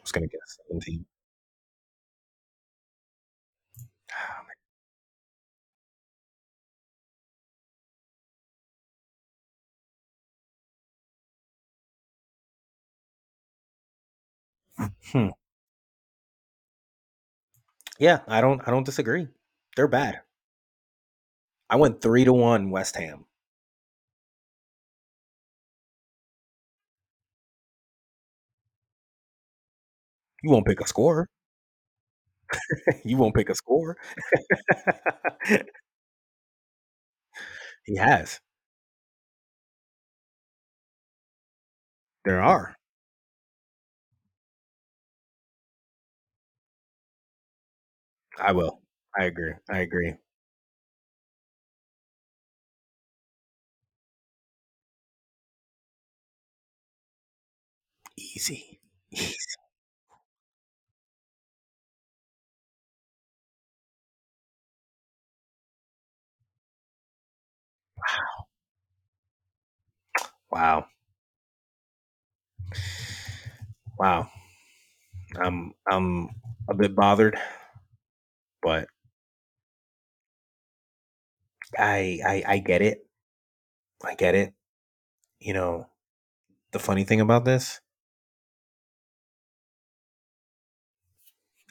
[0.01, 1.05] was going to guess 17.
[15.13, 15.29] Hmm.
[17.99, 19.29] Yeah, I don't I don't disagree.
[19.77, 20.23] They're bad.
[21.71, 23.27] I went three to one West Ham.
[30.43, 31.29] You won't pick a score.
[33.05, 33.97] you won't pick a score.
[37.85, 38.41] he has.
[42.27, 42.76] There are.
[48.41, 48.81] I will.
[49.19, 49.53] I agree.
[49.69, 50.15] I agree.
[58.19, 58.79] Easy.
[59.11, 59.37] Easy.
[67.97, 68.47] Wow.
[70.51, 70.87] Wow.
[73.99, 74.31] Wow.
[75.41, 76.29] I'm I'm
[76.69, 77.39] a bit bothered,
[78.67, 78.89] but
[81.79, 83.07] I I I get it.
[84.05, 84.55] I get it.
[85.41, 85.89] You know,
[86.73, 87.81] the funny thing about this,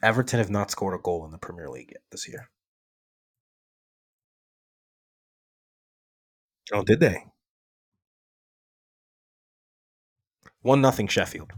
[0.01, 2.49] Everton have not scored a goal in the Premier League yet this year.
[6.71, 7.25] Oh, did they?
[10.61, 11.53] One nothing Sheffield.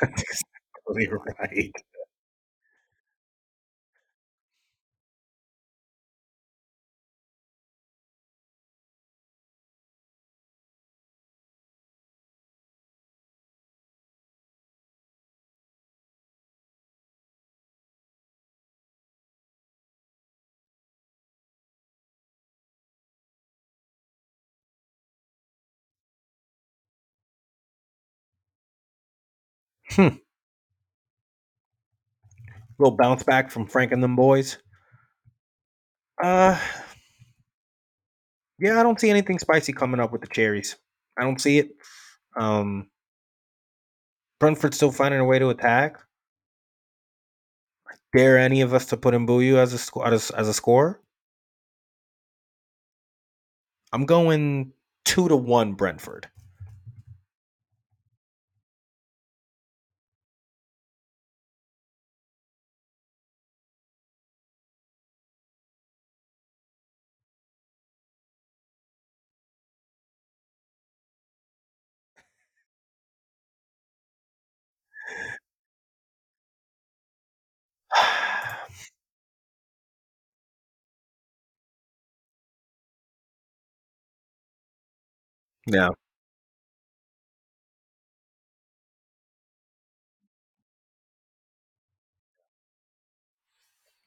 [0.08, 1.08] That's exactly
[1.40, 1.72] right.
[29.90, 30.08] Hmm.
[32.78, 34.58] Little bounce back from Frank and them boys.
[36.22, 36.58] Uh,
[38.58, 40.76] yeah, I don't see anything spicy coming up with the cherries.
[41.18, 41.70] I don't see it.
[42.38, 42.88] Um,
[44.38, 45.98] Brentford still finding a way to attack.
[48.16, 51.00] Dare any of us to put in Mbeumo as a sco- as, as a scorer?
[53.92, 54.72] I'm going
[55.04, 56.28] two to one Brentford.
[85.72, 85.90] Yeah,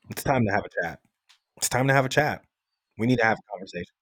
[0.09, 0.99] it's time to have a chat.
[1.57, 2.43] It's time to have a chat.
[2.99, 3.93] We need to have a conversation.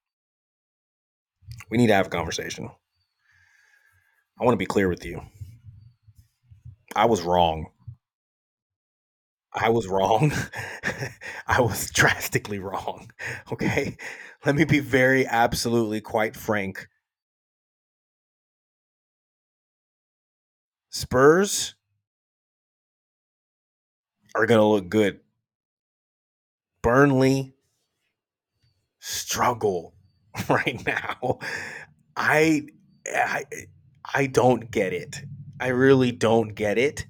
[1.70, 2.70] We need to have a conversation.
[4.38, 5.22] I want to be clear with you.
[6.96, 7.66] I was wrong.
[9.54, 10.32] I was wrong.
[11.46, 13.10] I was drastically wrong.
[13.52, 13.96] Okay.
[14.44, 16.88] Let me be very absolutely quite frank.
[20.92, 21.74] Spurs
[24.34, 25.20] are going to look good.
[26.82, 27.54] Burnley
[29.00, 29.94] struggle
[30.48, 31.38] right now.
[32.16, 32.66] I,
[33.06, 33.44] I
[34.14, 35.22] I don't get it.
[35.60, 37.06] I really don't get it.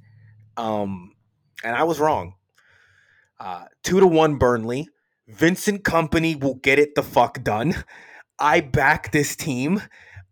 [0.56, 1.14] Um
[1.64, 2.34] and I was wrong.
[3.40, 4.88] Uh 2 to 1 Burnley.
[5.26, 7.84] Vincent Kompany will get it the fuck done.
[8.38, 9.82] I back this team.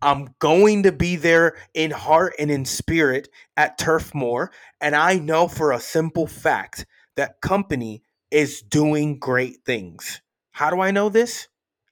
[0.02, 4.50] I'm going to be there in heart and in spirit at Turf Moor.
[4.80, 6.86] And I know for a simple fact
[7.16, 10.22] that Kompany is doing great things.
[10.52, 11.48] How do I know this?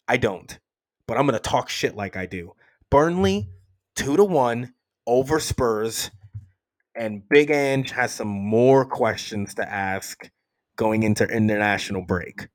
[0.06, 0.58] I don't.
[1.06, 2.52] But I'm going to talk shit like I do.
[2.90, 3.48] Burnley,
[3.96, 4.72] 2 to 1
[5.06, 6.10] over Spurs.
[6.94, 10.30] And Big Ange has some more questions to ask
[10.76, 12.48] going into international break.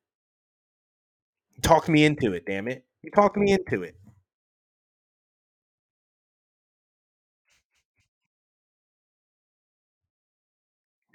[1.62, 2.86] Talk me into it, damn it.
[3.04, 3.96] You talked me into it.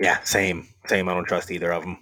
[0.00, 0.20] Yeah.
[0.22, 0.68] Same.
[0.86, 1.08] Same.
[1.08, 1.98] I don't trust either of them.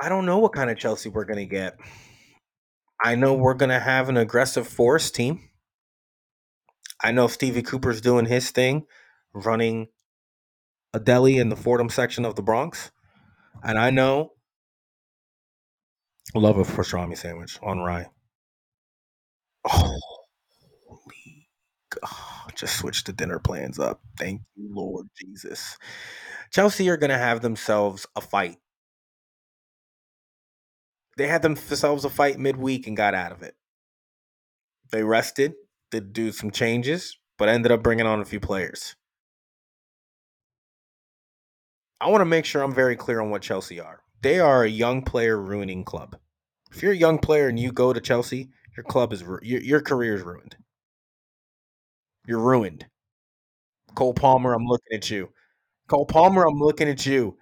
[0.00, 1.78] I don't know what kind of Chelsea we're going to get.
[3.02, 5.48] I know we're going to have an aggressive force team.
[7.02, 8.86] I know Stevie Cooper's doing his thing,
[9.32, 9.88] running
[10.92, 12.90] a deli in the Fordham section of the Bronx.
[13.62, 14.33] And I know
[16.38, 18.06] love a pastrami sandwich on rye.
[19.64, 19.98] Oh,
[20.88, 21.48] holy
[21.90, 22.54] God.
[22.54, 24.00] Just switch the dinner plans up.
[24.18, 25.76] Thank you, Lord Jesus.
[26.50, 28.56] Chelsea are going to have themselves a fight.
[31.16, 33.54] They had themselves a fight midweek and got out of it.
[34.90, 35.54] They rested,
[35.90, 38.96] did do some changes, but ended up bringing on a few players.
[42.00, 44.00] I want to make sure I'm very clear on what Chelsea are.
[44.20, 46.16] They are a young player ruining club.
[46.74, 49.60] If you're a young player and you go to Chelsea, your club is ru- your,
[49.60, 50.56] your career is ruined.
[52.26, 52.86] You're ruined.
[53.94, 55.28] Cole Palmer, I'm looking at you.
[55.88, 57.36] Cole Palmer, I'm looking at you.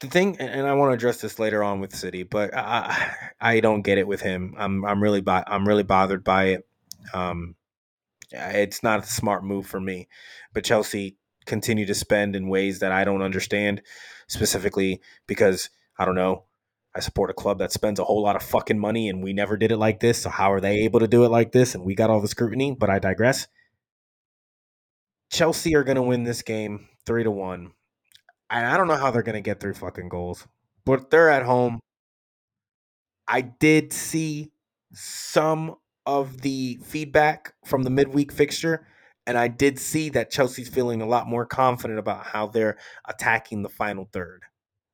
[0.00, 3.60] The thing, and I want to address this later on with City, but I, I
[3.60, 4.54] don't get it with him.
[4.58, 6.66] I'm, I'm really, bo- I'm really bothered by it.
[7.12, 7.54] Um,
[8.32, 10.08] it's not a smart move for me.
[10.52, 13.82] But Chelsea continue to spend in ways that I don't understand,
[14.26, 16.44] specifically because I don't know.
[16.96, 19.56] I support a club that spends a whole lot of fucking money and we never
[19.56, 20.22] did it like this.
[20.22, 21.74] So how are they able to do it like this?
[21.74, 23.48] And we got all the scrutiny, but I digress.
[25.30, 27.72] Chelsea are going to win this game 3 to 1.
[28.50, 30.46] And I don't know how they're going to get three fucking goals.
[30.84, 31.80] But they're at home.
[33.26, 34.52] I did see
[34.92, 38.86] some of the feedback from the midweek fixture,
[39.26, 43.62] and I did see that Chelsea's feeling a lot more confident about how they're attacking
[43.62, 44.42] the final third.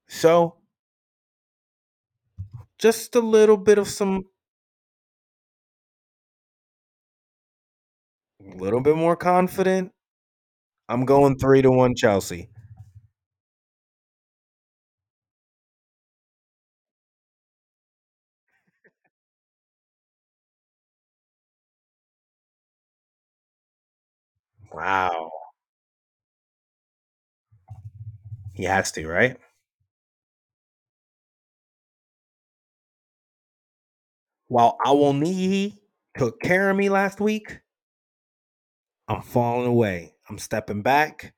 [0.09, 0.57] So,
[2.79, 4.25] just a little bit of some,
[8.45, 9.93] a little bit more confident.
[10.89, 12.51] I'm going three to one Chelsea.
[24.73, 25.31] Wow.
[28.53, 29.37] He has to, right?
[34.49, 35.79] While Awoniyi
[36.19, 37.61] took care of me last week,
[39.09, 40.15] I'm falling away.
[40.29, 41.35] I'm stepping back.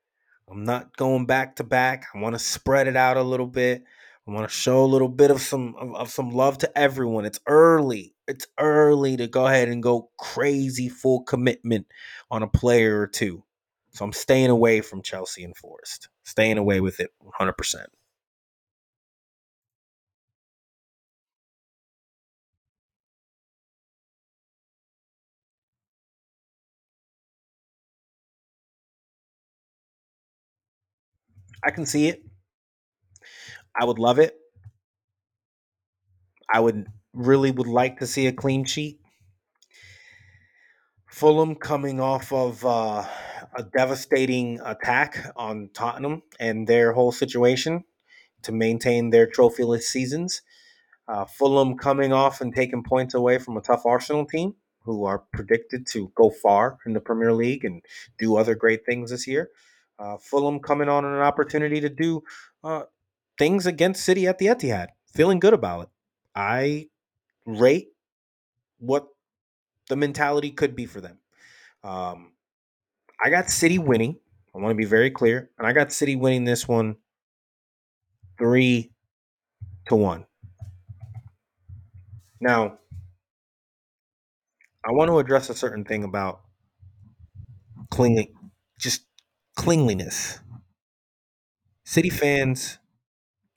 [0.51, 2.07] I'm not going back to back.
[2.15, 3.85] I want to spread it out a little bit.
[4.29, 7.25] I want to show a little bit of some of, of, some love to everyone.
[7.25, 11.87] It's early it's early to go ahead and go crazy full commitment
[12.31, 13.45] on a player or two.
[13.93, 16.09] So I'm staying away from Chelsea and Forest.
[16.25, 17.87] Staying away with it 100%.
[31.65, 32.23] I can see it.
[33.79, 34.37] I would love it.
[36.53, 38.99] I would really would like to see a clean sheet.
[41.09, 43.05] Fulham coming off of uh,
[43.55, 47.85] a devastating attack on Tottenham and their whole situation
[48.43, 50.43] to maintain their trophyless seasons.
[51.07, 54.55] Uh, Fulham coming off and taking points away from a tough Arsenal team
[54.85, 57.83] who are predicted to go far in the Premier League and
[58.19, 59.51] do other great things this year.
[59.99, 62.23] Uh, Fulham coming on an opportunity to do
[62.65, 62.85] uh,
[63.39, 65.89] things against City at the Etihad, feeling good about it.
[66.35, 66.89] I
[67.47, 67.89] rate
[68.79, 69.09] what
[69.89, 71.19] the mentality could be for them.
[71.85, 72.33] Um,
[73.23, 74.17] I got City winning.
[74.55, 76.97] I want to be very clear, and I got City winning this one
[78.39, 78.93] three
[79.87, 80.27] to one.
[82.41, 82.79] Now,
[84.85, 86.41] I want to address a certain thing about
[87.91, 88.35] clinging,
[88.79, 89.03] just
[89.55, 90.41] cleanliness.
[91.85, 92.79] City fans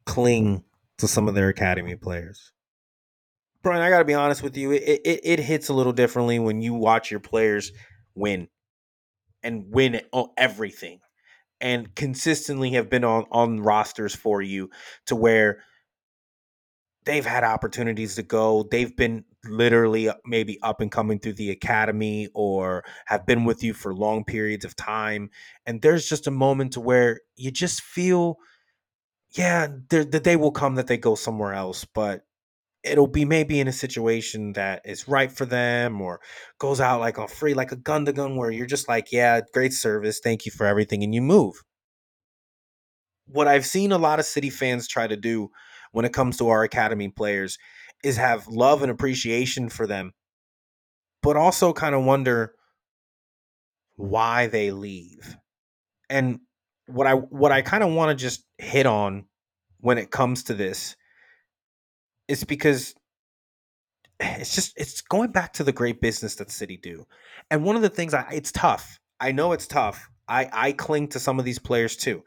[0.05, 0.63] cling
[0.97, 2.51] to some of their academy players.
[3.66, 4.74] Brian, I got to be honest with you.
[4.74, 7.72] It, it, it hits a little differently when you watch your players
[8.13, 8.47] win
[9.41, 10.01] and win
[10.38, 10.99] everything
[11.59, 14.70] and consistently have been on, on rosters for you
[15.07, 15.63] to where
[17.05, 18.68] they've had opportunities to go.
[18.70, 23.63] They've been literally uh, maybe up and coming through the academy or have been with
[23.63, 25.32] you for long periods of time.
[25.66, 28.36] And there's just a moment to where you just feel,
[29.32, 32.24] yeah, the day will come that they go somewhere else, but
[32.86, 36.21] it'll be maybe in a situation that is right for them or
[36.59, 39.41] goes out like on free, like a gun to gun where you're just like, yeah,
[39.53, 40.19] great service.
[40.23, 41.03] Thank you for everything.
[41.03, 41.55] And you move.
[43.27, 45.49] What I've seen a lot of City fans try to do
[45.91, 47.57] when it comes to our academy players
[48.03, 50.13] is have love and appreciation for them,
[51.23, 52.53] but also kind of wonder
[53.95, 55.38] why they leave.
[56.09, 56.39] And
[56.88, 59.25] what I what I kind of want to just hit on
[59.79, 60.95] when it comes to this
[62.28, 62.95] is because
[64.19, 67.05] it's just it's going back to the great business that City do.
[67.51, 68.99] And one of the things I it's tough.
[69.19, 70.09] I know it's tough.
[70.28, 72.23] I I cling to some of these players too.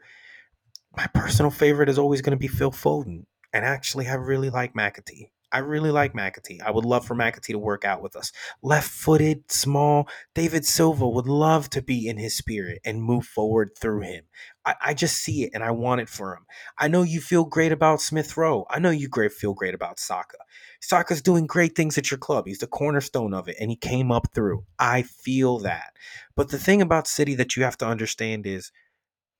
[0.97, 3.25] My personal favorite is always going to be Phil Foden.
[3.53, 5.29] And actually, I really like McAtee.
[5.51, 6.61] I really like McAtee.
[6.61, 8.31] I would love for McAtee to work out with us.
[8.61, 10.07] Left footed, small.
[10.35, 14.25] David Silva would love to be in his spirit and move forward through him.
[14.65, 16.45] I, I, just see it and I want it for him.
[16.77, 18.65] I know you feel great about Smith Rowe.
[18.69, 20.37] I know you great feel great about Saka.
[20.81, 22.45] Saka's doing great things at your club.
[22.45, 24.65] He's the cornerstone of it and he came up through.
[24.77, 25.93] I feel that.
[26.35, 28.71] But the thing about City that you have to understand is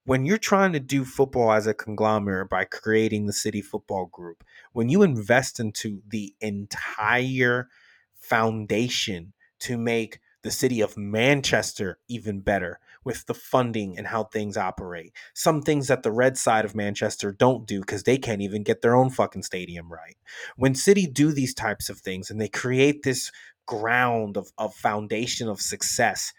[0.10, 4.44] when you're trying to do football as a conglomerate by creating the city football group,
[4.74, 7.68] when you invest into the entire
[8.16, 14.58] foundation to make the city of Manchester even better with the funding and how things
[14.58, 15.14] operate.
[15.36, 18.82] Some things that the red side of Manchester don't do because they can't even get
[18.82, 20.18] their own fucking stadium right.
[20.58, 23.32] When City do these types of things and they create this
[23.68, 26.34] ground of, of foundation of success,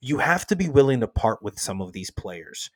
[0.00, 2.70] you have to be willing to part with some of these players.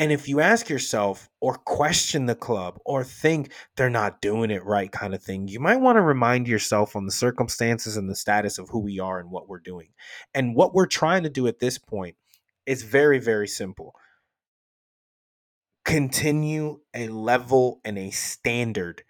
[0.00, 4.64] And if you ask yourself or question the club or think they're not doing it
[4.64, 8.16] right, kind of thing, you might want to remind yourself on the circumstances and the
[8.16, 9.90] status of who we are and what we're doing.
[10.32, 12.16] And what we're trying to do at this point
[12.64, 13.94] is very, very simple
[15.84, 19.02] continue a level and a standard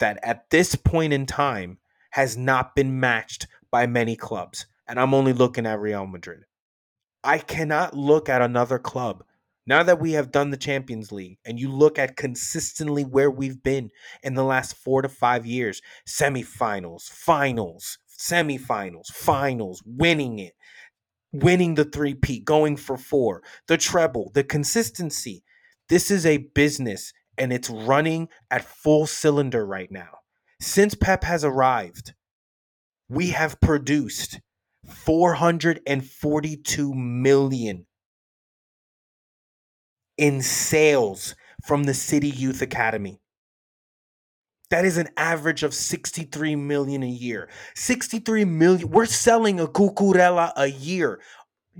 [0.00, 1.78] that at this point in time
[2.10, 4.66] has not been matched by many clubs.
[4.88, 6.46] And I'm only looking at Real Madrid.
[7.22, 9.22] I cannot look at another club
[9.66, 13.62] now that we have done the Champions League and you look at consistently where we've
[13.62, 13.90] been
[14.22, 20.54] in the last four to five years semifinals, finals, semifinals, finals, winning it,
[21.32, 25.44] winning the three P, going for four, the treble, the consistency.
[25.88, 30.18] This is a business and it's running at full cylinder right now.
[30.60, 32.14] Since Pep has arrived,
[33.08, 34.40] we have produced
[34.86, 37.86] 442 million
[40.16, 41.34] in sales
[41.64, 43.20] from the City Youth Academy.
[44.70, 47.50] That is an average of 63 million a year.
[47.74, 48.90] 63 million.
[48.90, 51.20] We're selling a Cucurella a year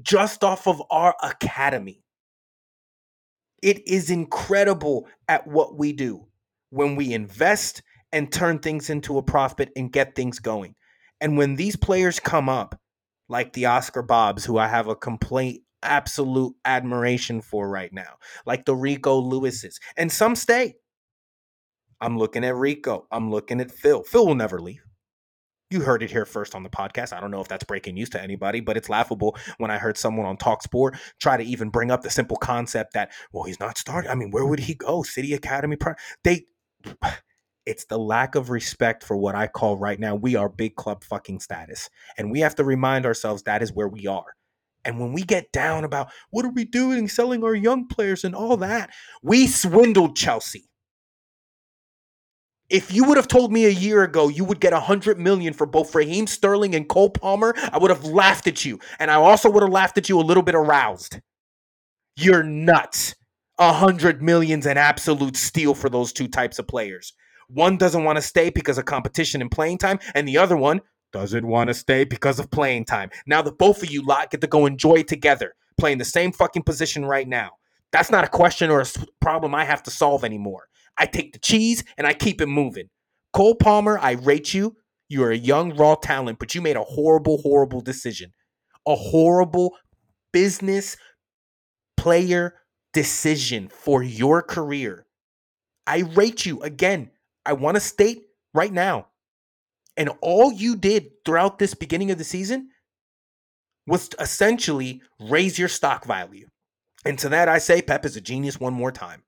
[0.02, 2.02] just off of our academy.
[3.62, 6.26] It is incredible at what we do
[6.70, 10.74] when we invest and turn things into a profit and get things going.
[11.20, 12.78] And when these players come up,
[13.28, 18.16] like the Oscar Bobbs, who I have a complete absolute admiration for right now,
[18.46, 20.74] like the Rico Lewis's, and some stay.
[22.00, 23.06] I'm looking at Rico.
[23.12, 24.02] I'm looking at Phil.
[24.02, 24.82] Phil will never leave.
[25.70, 27.16] You heard it here first on the podcast.
[27.16, 29.96] I don't know if that's breaking news to anybody, but it's laughable when I heard
[29.96, 33.58] someone on Talk Sport try to even bring up the simple concept that, well, he's
[33.58, 34.10] not starting.
[34.10, 35.02] I mean, where would he go?
[35.02, 35.76] City Academy.
[35.76, 36.44] Pro- They
[37.66, 41.04] it's the lack of respect for what I call right now we are big club
[41.04, 41.88] fucking status.
[42.18, 44.34] And we have to remind ourselves that is where we are.
[44.84, 48.34] And when we get down about what are we doing selling our young players and
[48.34, 48.90] all that,
[49.22, 50.68] we swindled Chelsea.
[52.68, 55.52] If you would have told me a year ago you would get a hundred million
[55.52, 58.78] for both Raheem Sterling and Cole Palmer, I would have laughed at you.
[58.98, 61.20] And I also would have laughed at you a little bit aroused.
[62.16, 63.14] You're nuts.
[63.58, 67.12] A hundred million's an absolute steal for those two types of players.
[67.48, 70.80] One doesn't want to stay because of competition and playing time, and the other one
[71.12, 73.10] doesn't want to stay because of playing time.
[73.26, 76.62] Now the both of you lot get to go enjoy together, playing the same fucking
[76.62, 77.50] position right now.
[77.92, 78.86] That's not a question or a
[79.20, 80.68] problem I have to solve anymore.
[80.98, 82.88] I take the cheese and I keep it moving.
[83.32, 84.76] Cole Palmer, I rate you.
[85.08, 88.32] You're a young, raw talent, but you made a horrible, horrible decision.
[88.86, 89.76] A horrible
[90.32, 90.96] business
[91.96, 92.54] player
[92.92, 95.06] decision for your career.
[95.86, 97.10] I rate you again.
[97.44, 98.22] I want to state
[98.54, 99.08] right now.
[99.96, 102.70] And all you did throughout this beginning of the season
[103.86, 106.46] was essentially raise your stock value.
[107.04, 109.24] And to that, I say Pep is a genius one more time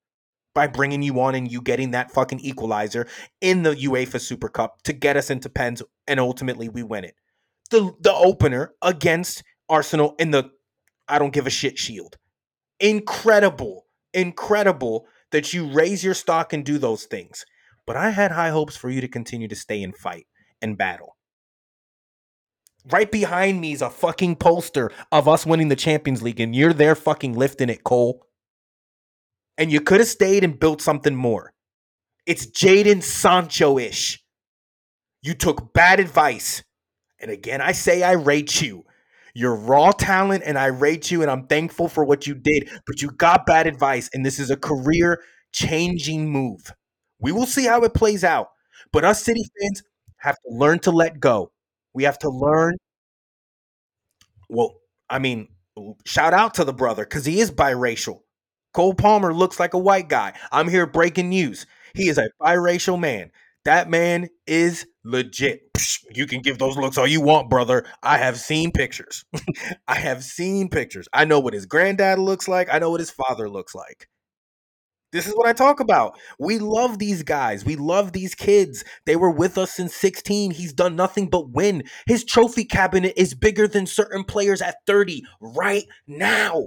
[0.55, 3.07] by bringing you on and you getting that fucking equalizer
[3.41, 7.15] in the UEFA Super Cup to get us into pens, and ultimately we win it.
[7.71, 10.51] The the opener against Arsenal in the
[11.09, 12.17] I don't give a shit shield.
[12.79, 17.45] Incredible, incredible that you raise your stock and do those things.
[17.87, 20.27] But I had high hopes for you to continue to stay and fight
[20.65, 21.17] and battle.
[22.91, 26.73] Right behind me is a fucking poster of us winning the Champions League, and you're
[26.73, 28.27] there fucking lifting it, Cole
[29.59, 31.53] and you could have stayed and built something more.
[32.27, 34.23] It's Jadon Sancho ish.
[35.23, 36.63] You took bad advice.
[37.21, 38.85] And again, I say I rate you.
[39.35, 43.03] You're raw talent, and I rate you, and I'm thankful for what you did, but
[43.03, 45.21] you got bad advice, and this is a career
[45.53, 46.73] changing move.
[47.19, 48.51] We will see how it plays out.
[48.93, 49.83] But us City fans
[50.25, 51.53] have to learn to let go.
[51.93, 52.77] We have to learn.
[54.49, 54.75] Well,
[55.11, 55.49] I mean,
[56.07, 58.21] shout out to the brother because he is biracial.
[58.73, 60.33] Cole Palmer looks like a white guy.
[60.51, 61.67] I'm here breaking news.
[61.95, 63.31] He is a biracial man.
[63.65, 65.61] That man is legit.
[66.11, 67.85] You can give those looks all you want, brother.
[68.03, 69.25] I have seen pictures.
[69.89, 71.07] I have seen pictures.
[71.13, 72.69] I know what his granddad looks like.
[72.73, 74.09] I know what his father looks like.
[75.15, 76.19] This is what I talk about.
[76.41, 77.65] We love these guys.
[77.65, 78.83] We love these kids.
[79.07, 80.51] They were with us since 16.
[80.51, 81.85] He's done nothing but win.
[82.09, 86.65] His trophy cabinet is bigger than certain players at 30 right now.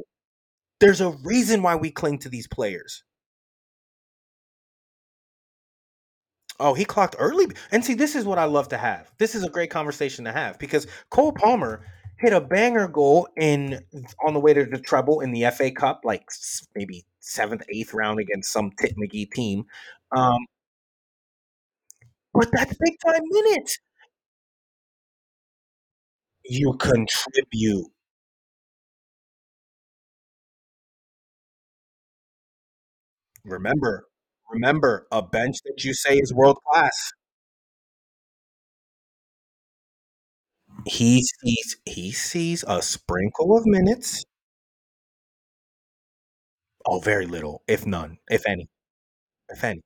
[0.80, 3.04] There's a reason why we cling to these players.
[6.58, 7.48] Oh, he clocked early.
[7.72, 9.12] And see, this is what I love to have.
[9.20, 11.86] This is a great conversation to have because Cole Palmer
[12.18, 13.82] hit a banger goal in
[14.26, 16.24] on the way to the treble in the FA Cup, like
[16.76, 17.04] maybe
[17.34, 19.66] seventh, eighth round against some Tit McGee team.
[20.16, 20.40] Um,
[22.34, 23.80] but that's big time minutes.
[26.50, 27.92] You contribute.
[33.46, 34.06] Remember,
[34.52, 37.14] remember, a bench that you say is world class.
[40.88, 44.26] He sees he sees a sprinkle of minutes.
[46.88, 48.68] Oh, very little, if none, if any,
[49.50, 49.82] if any.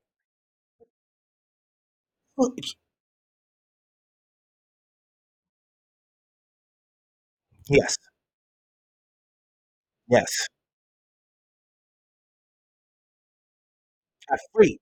[7.70, 7.97] Yes,
[10.08, 10.47] yes,
[14.28, 14.80] for free,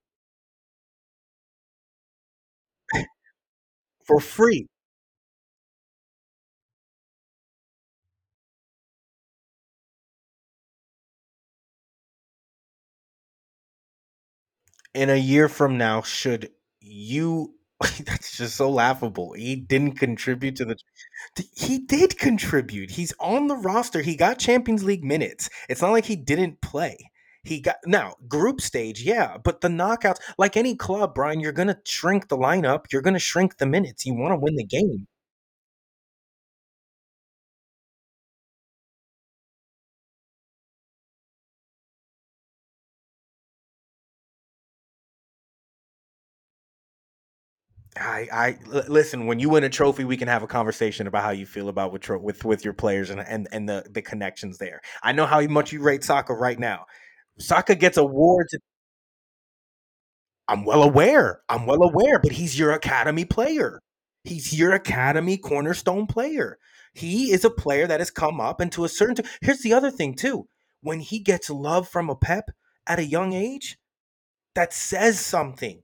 [4.06, 4.68] for free.
[14.94, 17.56] In a year from now, should you
[18.06, 19.34] that's just so laughable.
[19.34, 20.76] He didn't contribute to the
[21.56, 22.92] he did contribute.
[22.92, 24.02] He's on the roster.
[24.02, 25.50] He got Champions League minutes.
[25.70, 26.98] It's not like he didn't play.
[27.44, 31.80] He got now group stage, yeah, but the knockouts, like any club, Brian, you're gonna
[31.86, 32.86] shrink the lineup.
[32.92, 34.06] You're gonna shrink the minutes.
[34.06, 35.08] You want to win the game.
[48.00, 49.26] I, I l- listen.
[49.26, 51.92] When you win a trophy, we can have a conversation about how you feel about
[51.92, 54.82] with tro- with with your players and and and the the connections there.
[55.04, 56.86] I know how much you rate soccer right now.
[57.40, 58.56] Soccer gets awards.
[60.48, 61.42] I'm well aware.
[61.50, 63.80] I'm well aware, but he's your academy player.
[64.24, 66.58] He's your academy cornerstone player.
[66.94, 69.16] He is a player that has come up and to a certain.
[69.16, 70.48] T- Here's the other thing too:
[70.82, 72.50] when he gets love from a Pep
[72.88, 73.78] at a young age,
[74.56, 75.84] that says something.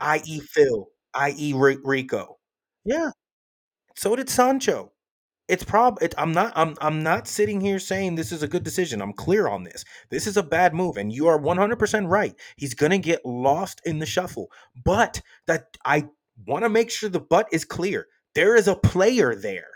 [0.00, 2.38] I.e., Phil, i.e., Rico.
[2.84, 3.10] Yeah.
[3.96, 4.92] So did Sancho.
[5.48, 8.62] It's prob it, I'm not I'm I'm not sitting here saying this is a good
[8.62, 9.02] decision.
[9.02, 9.84] I'm clear on this.
[10.08, 12.34] This is a bad move and you are 100% right.
[12.56, 14.48] He's going to get lost in the shuffle.
[14.84, 16.08] But that I
[16.46, 18.06] want to make sure the butt is clear.
[18.36, 19.66] There is a player there.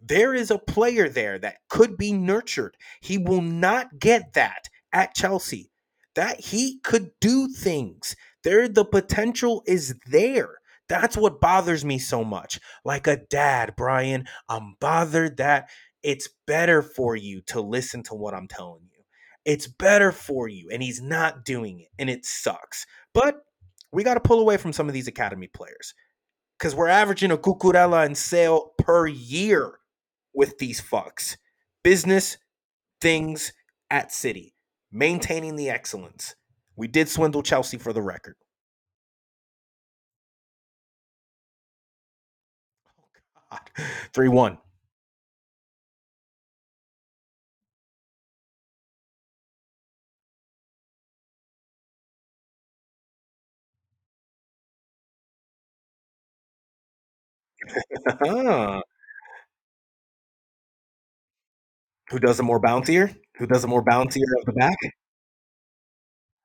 [0.00, 2.76] There is a player there that could be nurtured.
[3.00, 5.70] He will not get that at Chelsea.
[6.16, 8.16] That he could do things.
[8.42, 10.56] There the potential is there.
[10.88, 12.60] That's what bothers me so much.
[12.84, 15.70] Like a dad, Brian, I'm bothered that
[16.02, 19.02] it's better for you to listen to what I'm telling you.
[19.44, 20.68] It's better for you.
[20.70, 21.88] And he's not doing it.
[21.98, 22.86] And it sucks.
[23.12, 23.42] But
[23.92, 25.94] we got to pull away from some of these academy players
[26.58, 29.78] because we're averaging a Cucurella and sale per year
[30.34, 31.36] with these fucks.
[31.82, 32.38] Business
[33.00, 33.52] things
[33.90, 34.54] at City,
[34.90, 36.34] maintaining the excellence.
[36.76, 38.36] We did swindle Chelsea for the record.
[44.12, 44.58] 3 1.
[62.10, 63.14] Who does it more bouncier?
[63.36, 64.78] Who does it more bouncier of the back?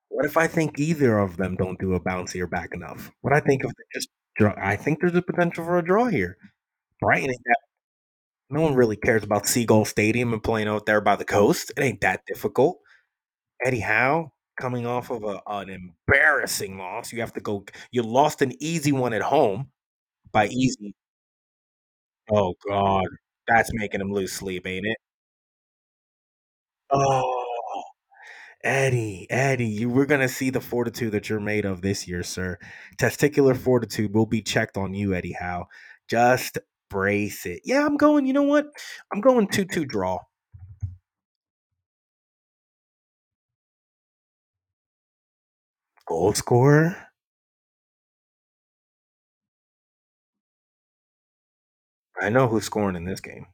[0.10, 3.12] What if I think either of them don't do a bouncier back enough?
[3.22, 4.54] What I think of just draw?
[4.58, 6.38] I think there's a potential for a draw here.
[7.02, 7.58] Brighton ain't that.
[8.50, 11.72] No one really cares about Seagull Stadium and playing out there by the coast.
[11.78, 12.80] It ain't that difficult.
[13.64, 17.12] Eddie Howe coming off of a, an embarrassing loss.
[17.14, 17.66] You have to go.
[17.92, 19.70] You lost an easy one at home
[20.32, 20.96] by easy.
[22.32, 23.06] Oh God,
[23.48, 24.98] that's making him lose sleep, ain't it?
[26.92, 27.84] Oh,
[28.64, 32.58] Eddie, Eddie, you we're gonna see the fortitude that you're made of this year, sir.
[32.98, 35.68] Testicular fortitude will be checked on you, Eddie Howe.
[36.10, 36.58] Just
[36.90, 37.62] brace it.
[37.66, 38.26] Yeah, I'm going.
[38.26, 38.68] You know what?
[39.14, 40.20] I'm going two-two draw.
[46.08, 46.98] Goal scorer.
[52.22, 53.46] I know who's scoring in this game.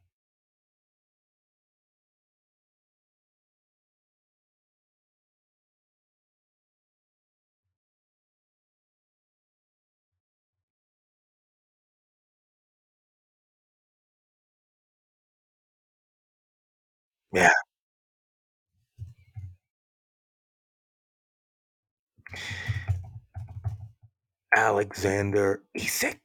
[24.56, 26.20] Alexander Isak.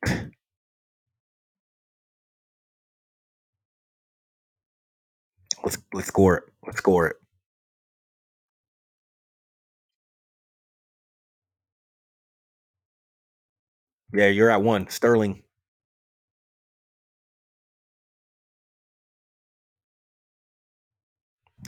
[5.63, 6.43] Let's let's score it.
[6.65, 7.15] Let's score it.
[14.13, 14.88] Yeah, you're at one.
[14.89, 15.43] Sterling.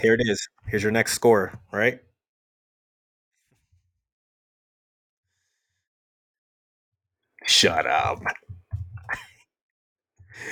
[0.02, 0.48] Here it is.
[0.68, 2.00] Here's your next score, right?
[7.54, 8.20] Shut up.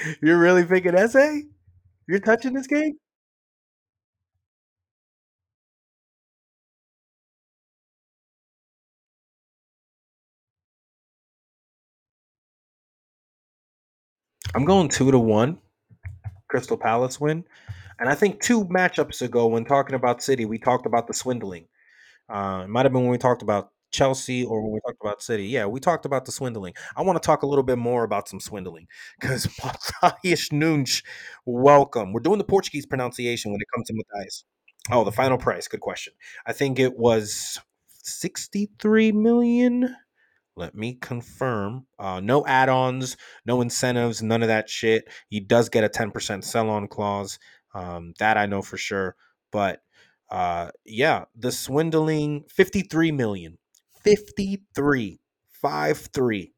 [0.21, 1.45] You're really thinking essay?
[2.07, 2.93] You're touching this game?
[14.53, 15.57] I'm going two to one.
[16.49, 17.45] Crystal Palace win.
[17.99, 21.65] And I think two matchups ago, when talking about City, we talked about the swindling.
[22.29, 25.21] Uh, it might have been when we talked about Chelsea or when we talked about
[25.21, 25.45] City.
[25.45, 26.73] Yeah, we talked about the swindling.
[26.95, 28.87] I want to talk a little bit more about some swindling
[29.19, 29.45] because
[30.03, 31.03] Matheus Nunes,
[31.45, 32.13] welcome.
[32.13, 34.43] We're doing the Portuguese pronunciation when it comes to Matheus.
[34.89, 35.67] Oh, the final price.
[35.67, 36.13] Good question.
[36.45, 37.59] I think it was
[38.03, 39.95] 63 million.
[40.55, 41.85] Let me confirm.
[41.97, 43.15] Uh, no add-ons,
[43.45, 45.07] no incentives, none of that shit.
[45.29, 47.39] He does get a 10% sell-on clause.
[47.73, 49.15] Um, that I know for sure.
[49.51, 49.81] But
[50.29, 53.57] uh, yeah, the swindling 53 million.
[54.03, 55.19] 53.
[55.51, 56.53] 5 3.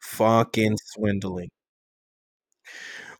[0.00, 1.50] Fucking swindling.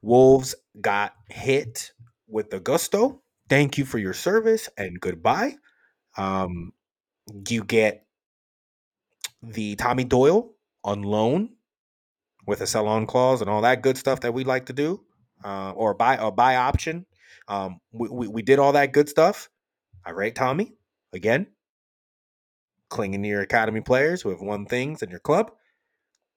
[0.02, 1.92] Wolves got hit
[2.28, 3.22] with the gusto.
[3.48, 5.56] Thank you for your service and goodbye.
[6.16, 6.72] Um,
[7.48, 8.06] you get
[9.42, 10.52] the Tommy Doyle
[10.84, 11.50] on loan
[12.46, 15.00] with a sell on clause and all that good stuff that we like to do,
[15.44, 17.06] uh, or buy a buy option.
[17.48, 19.48] Um, we, we, we did all that good stuff.
[20.06, 20.74] All right, Tommy.
[21.12, 21.46] Again,
[22.92, 25.50] clinging to your academy players who have won things in your club.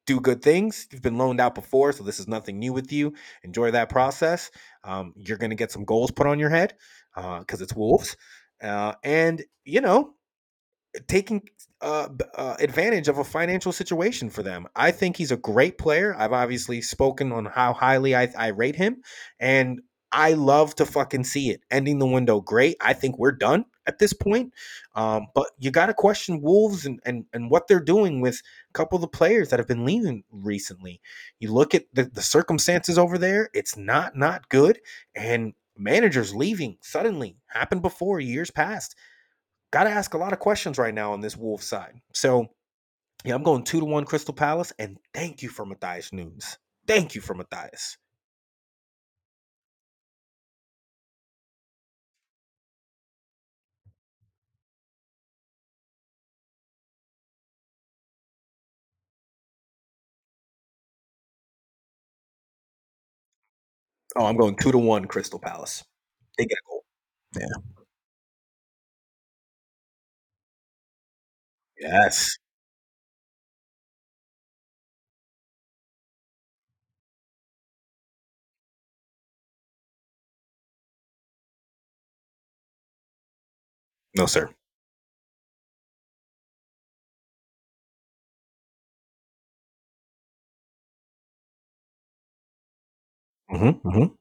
[0.07, 0.88] do good things.
[0.91, 3.14] You've been loaned out before, so this is nothing new with you.
[3.44, 4.52] Enjoy that process.
[4.84, 6.76] Um, you're going to get some goals put on your head
[7.15, 8.15] because uh, it's Wolves.
[8.64, 10.14] Uh, and, you know,
[11.07, 11.49] taking
[11.82, 12.07] uh,
[12.38, 14.68] uh, advantage of a financial situation for them.
[14.76, 16.15] I think he's a great player.
[16.18, 19.02] I've obviously spoken on how highly I, I rate him,
[19.40, 21.61] and I love to fucking see it.
[21.69, 22.77] Ending the window, great.
[22.80, 24.53] I think we're done at this point.
[24.95, 28.74] Um, but you got to question Wolves and, and and what they're doing with a
[28.74, 31.02] couple of the players that have been leaving recently.
[31.40, 34.80] You look at the, the circumstances over there; it's not not good,
[35.16, 38.95] and managers leaving suddenly happened before years past
[39.76, 41.99] got to ask a lot of questions right now on this Wolves side.
[42.14, 42.48] So,
[43.26, 46.57] yeah, I'm going two to one Crystal Palace, and thank you for Matheus Nunes.
[46.88, 47.98] Thank you for Matheus.
[64.15, 65.83] Oh, I'm going two to one Crystal Palace.
[66.37, 66.85] They get a goal.
[67.37, 67.47] Yeah.
[71.79, 72.37] Yes.
[84.15, 84.55] No, sir.
[93.56, 94.15] Mm-hmm, mm-hmm.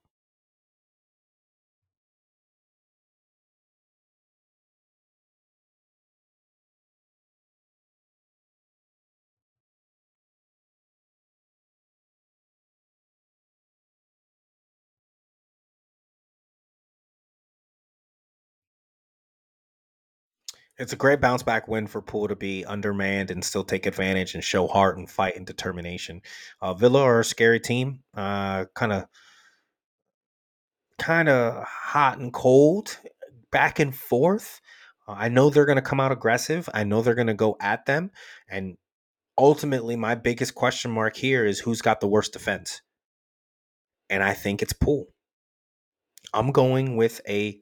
[20.77, 24.35] It's a great bounce back win for Pool to be undermanned and still take advantage
[24.35, 26.21] and show heart and fight and determination.
[26.61, 29.07] Uh, Villa are a scary team, uh, kind of,
[31.05, 32.99] kind of hot and cold,
[33.53, 34.61] back and forth.
[35.07, 36.69] Uh, I know they're going to come out aggressive.
[36.73, 38.11] I know they're going to go at them,
[38.49, 38.77] and
[39.37, 42.81] ultimately, my biggest question mark here is who's got the worst defense,
[44.09, 45.07] and I think it's Pool.
[46.33, 47.61] I'm going with a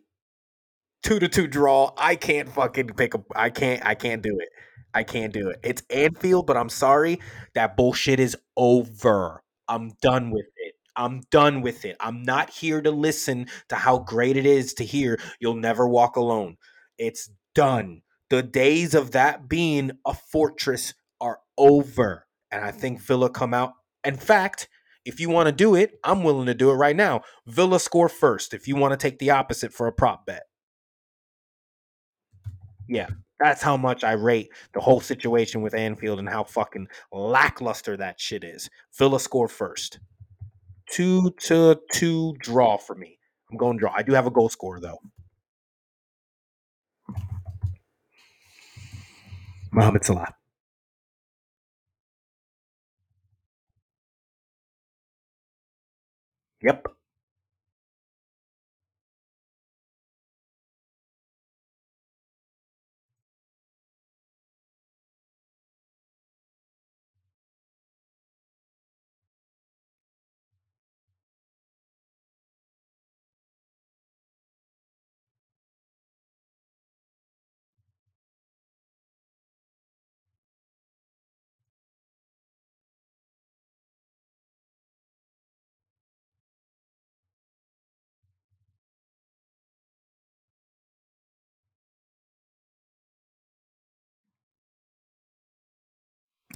[1.02, 1.93] two to two draw.
[1.97, 3.24] I can't fucking pick a.
[3.35, 3.85] I can't.
[3.85, 4.48] I can't do it.
[4.94, 5.59] I can't do it.
[5.64, 7.19] It's Anfield, but I'm sorry.
[7.55, 9.43] That bullshit is over.
[9.66, 10.72] I'm done with it.
[10.97, 11.97] I'm done with it.
[12.01, 16.16] I'm not here to listen to how great it is to hear you'll never walk
[16.16, 16.56] alone.
[16.98, 18.02] It's done.
[18.31, 22.27] The days of that being a fortress are over.
[22.51, 23.73] And I think Villa come out.
[24.05, 24.69] In fact,
[25.05, 27.23] if you want to do it, I'm willing to do it right now.
[27.47, 30.44] Villa score first if you want to take the opposite for a prop bet.
[32.89, 33.09] Yeah,
[33.40, 38.20] that's how much I rate the whole situation with Anfield and how fucking lackluster that
[38.20, 38.70] shit is.
[38.97, 39.98] Villa score first.
[40.93, 43.19] Two to two draw for me.
[43.51, 43.94] I'm going to draw.
[43.97, 44.98] I do have a goal scorer though.
[49.73, 50.35] Mohamed Salah.
[56.62, 56.86] Yep.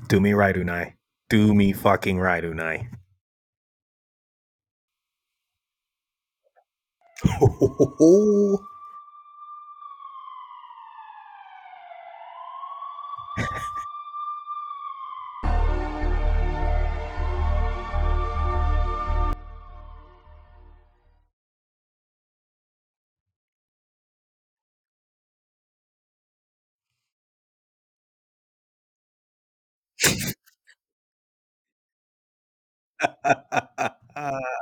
[0.08, 0.94] Do me right, Unai.
[1.30, 2.88] Do me fucking right, Unai.
[7.24, 8.75] Ho, ho, ho, ho.
[34.16, 34.55] uh,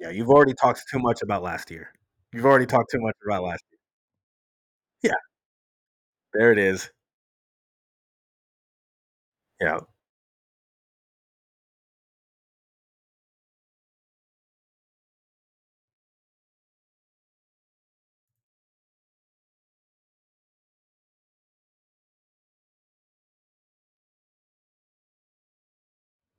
[0.00, 1.92] Yeah, you've already talked too much about last year.
[2.32, 3.78] You've already talked too much about last year.
[5.02, 5.16] Yeah.
[6.34, 6.90] There it is.
[9.60, 9.80] Yeah.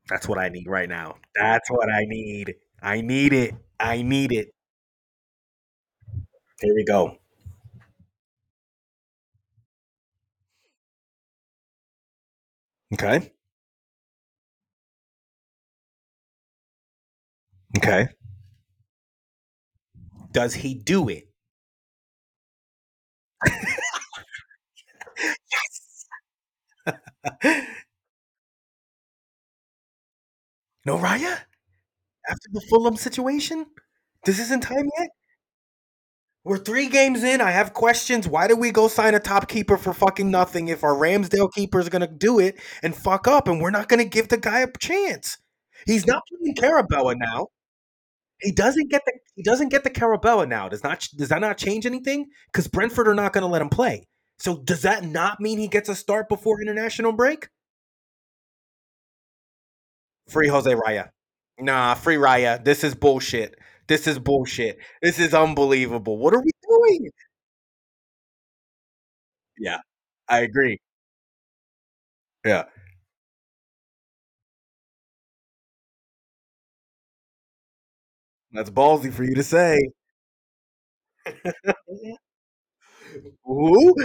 [0.10, 1.16] That's what I need right now.
[1.36, 2.56] That's what I need.
[2.82, 3.56] I need it.
[3.80, 4.54] I need it.
[6.62, 7.18] Here we go.
[12.94, 13.34] Okay.
[17.78, 18.08] Okay.
[20.32, 21.28] Does he do it?
[30.88, 31.38] no Raya?
[32.30, 33.68] After the Fulham situation?
[34.26, 35.10] This isn't time yet?
[36.44, 37.42] We're three games in.
[37.42, 38.26] I have questions.
[38.26, 41.80] Why did we go sign a top keeper for fucking nothing if our Ramsdale keeper
[41.80, 44.72] is gonna do it and fuck up and we're not gonna give the guy a
[44.80, 45.38] chance?
[45.86, 47.48] He's not playing Carabao now.
[48.42, 50.70] He doesn't get the he doesn't get the Carabao now.
[50.70, 52.28] Does not does that not change anything?
[52.52, 54.08] Because Brentford are not gonna let him play.
[54.40, 57.50] So does that not mean he gets a start before international break?
[60.30, 61.10] Free Jose Raya.
[61.60, 62.64] Nah, free Raya.
[62.64, 63.56] This is bullshit.
[63.88, 64.78] This is bullshit.
[65.02, 66.18] This is unbelievable.
[66.18, 67.12] What are we doing?
[69.58, 69.80] Yeah,
[70.30, 70.80] I agree.
[72.45, 72.66] Yeah.
[78.52, 79.78] That's ballsy for you to say.
[83.45, 83.95] Who?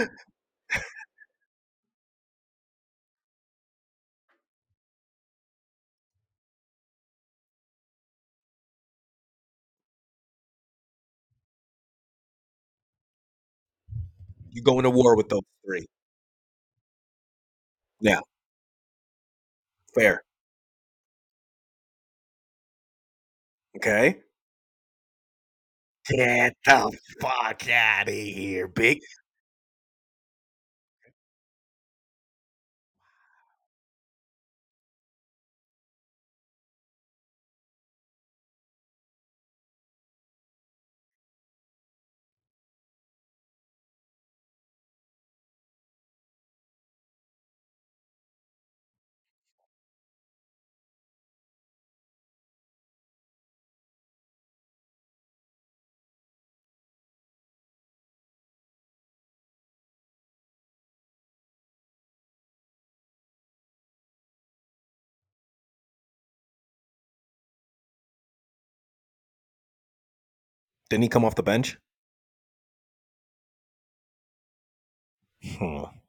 [14.53, 15.85] You going to war with those three.
[17.99, 18.19] Yeah.
[19.95, 20.23] Fair.
[23.75, 24.23] Okay.
[26.09, 28.99] Get the fuck out of here, big.
[70.93, 71.79] Didn't he come off the bench?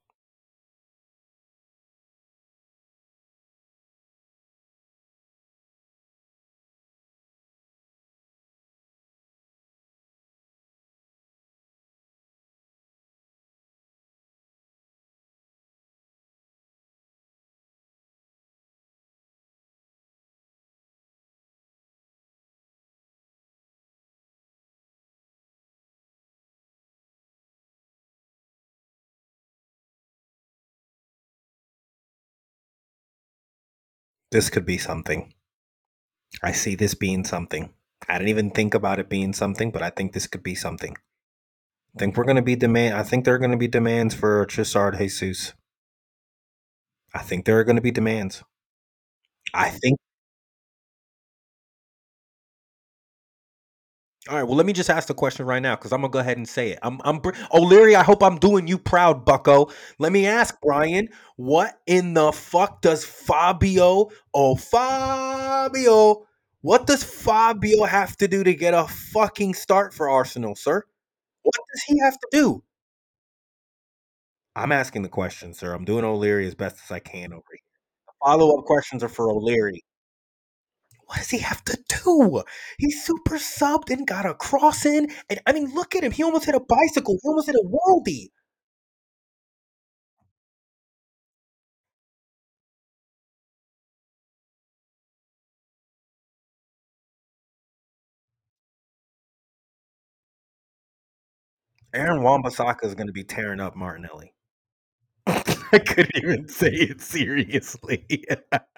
[34.35, 35.33] This could be something.
[36.43, 37.73] I see this being something.
[38.09, 40.97] I didn't even think about it being something, but I think this could be something.
[41.97, 42.97] I think we're going to be demand.
[42.97, 45.55] I think there are going to be demands for Chisard Jesus.
[47.15, 48.43] I think there are going to be demands.
[49.55, 49.99] I think.
[54.31, 54.43] All right.
[54.43, 56.49] Well, let me just ask the question right now because I'm gonna go ahead and
[56.49, 56.79] say it.
[56.83, 57.21] I'm, I'm
[57.53, 57.95] O'Leary.
[57.95, 59.71] I hope I'm doing you proud, Bucko.
[59.99, 64.09] Let me ask Brian, what in the fuck does Fabio?
[64.33, 66.27] Oh, Fabio.
[66.63, 70.83] What does Fabio have to do to get a fucking start for Arsenal, sir?
[71.43, 72.63] What does he have to do?
[74.57, 75.75] I'm asking the question, sir.
[75.75, 77.61] I'm doing O'Leary as best as I can over here.
[78.25, 79.85] Follow up questions are for O'Leary.
[81.07, 82.43] What does he have to do?
[82.79, 85.11] He super subbed and got a cross in.
[85.31, 86.13] And I mean, look at him.
[86.13, 87.19] He almost hit a bicycle.
[87.23, 88.29] He almost hit a worldie.
[101.95, 104.35] Aaron Wan-Bissaka is going to be tearing up Martinelli.
[105.27, 108.07] I couldn't even say it seriously.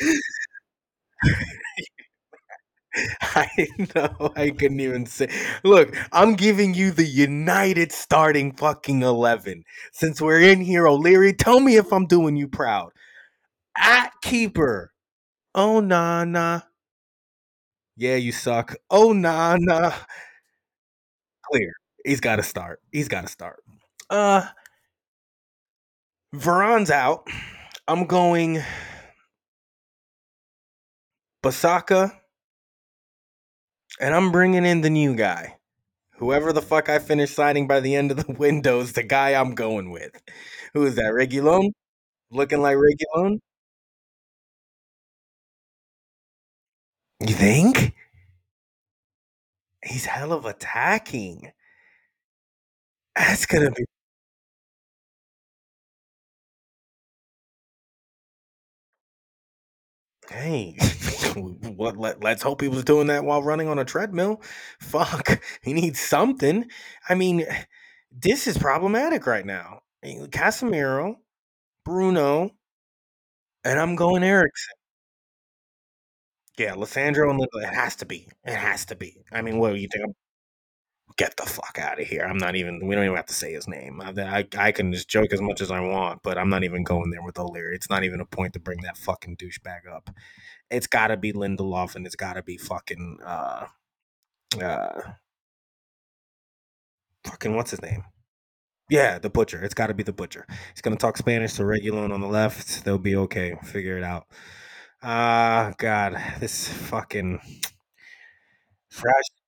[3.22, 4.32] I know.
[4.34, 5.28] I couldn't even say.
[5.62, 9.64] Look, I'm giving you the United starting fucking 11.
[9.92, 12.90] Since we're in here, O'Leary, tell me if I'm doing you proud.
[13.76, 14.92] At keeper.
[15.54, 16.60] Oh, nah, nah.
[17.96, 18.74] Yeah, you suck.
[18.90, 19.92] Oh, nah, nah.
[21.50, 21.72] Clear.
[22.04, 22.80] He's got to start.
[22.92, 23.62] He's got to start.
[24.08, 24.46] Uh,
[26.34, 27.28] Varane's out.
[27.88, 28.62] I'm going
[31.42, 32.00] Bissaka,
[34.00, 35.56] and I'm bringing in the new guy.
[36.18, 39.34] Whoever the fuck I finish signing by the end of the window is the guy
[39.34, 40.12] I'm going with.
[40.74, 41.12] Who is that?
[41.14, 41.72] Reguilon?
[42.30, 43.40] Looking like Reguilon?
[47.20, 47.94] You think?
[49.84, 51.52] He's hell of attacking.
[53.16, 53.84] That's gonna be
[60.30, 60.76] Hey,
[61.36, 61.96] what?
[61.96, 64.40] Let, let's hope he was doing that while running on a treadmill.
[64.80, 66.70] Fuck, he needs something.
[67.08, 67.46] I mean,
[68.12, 69.80] this is problematic right now.
[70.04, 71.16] Casemiro,
[71.84, 72.52] Bruno,
[73.64, 74.74] and I'm going Eriksen.
[76.58, 78.28] Yeah, Lisandro and it has to be.
[78.44, 79.24] It has to be.
[79.32, 80.04] I mean, what do you think?
[80.04, 80.14] I'm,
[81.20, 82.22] get the fuck out of here.
[82.22, 82.86] I'm not even.
[82.86, 84.00] We don't even have to say his name.
[84.00, 86.82] I, I, I can just joke as much as I want, but I'm not even
[86.82, 87.74] going there with O'Leary.
[87.74, 90.08] It's not even a point to bring that fucking douchebag up.
[90.70, 93.18] It's got to be Lindelof, and it's got to be fucking.
[93.22, 93.66] uh
[94.62, 95.00] uh
[97.26, 98.04] Fucking what's his name?
[98.88, 99.62] Yeah, the butcher.
[99.62, 100.46] It's got to be the butcher.
[100.74, 102.84] He's gonna talk Spanish to Reguilon on the left.
[102.84, 103.56] They'll be okay.
[103.62, 104.26] Figure it out.
[105.02, 107.40] Ah, uh, God, this fucking
[108.90, 109.39] fresh.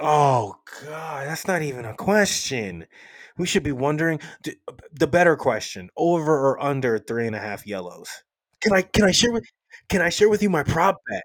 [0.00, 2.86] Oh God, that's not even a question.
[3.36, 4.20] We should be wondering
[4.92, 8.08] the better question: over or under three and a half yellows.
[8.62, 9.44] Can I can I share with
[9.88, 11.22] can I share with you my prop bet?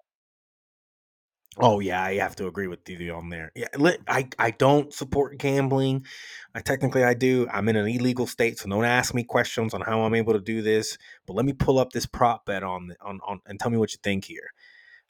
[1.58, 3.52] Oh yeah, I have to agree with you on there.
[3.56, 3.68] Yeah,
[4.10, 6.06] I I don't support gambling.
[6.54, 7.48] I technically I do.
[7.52, 10.42] I'm in an illegal state, so don't ask me questions on how I'm able to
[10.42, 10.98] do this.
[11.26, 13.94] But let me pull up this prop bet on on, on and tell me what
[13.94, 14.52] you think here.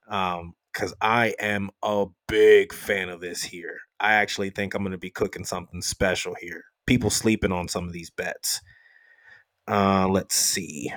[0.10, 3.80] Um, because I am a big fan of this here.
[4.00, 6.66] I actually think I'm going to be cooking something special here.
[6.86, 8.62] People sleeping on some of these bets.
[9.68, 10.92] Uh, let's see.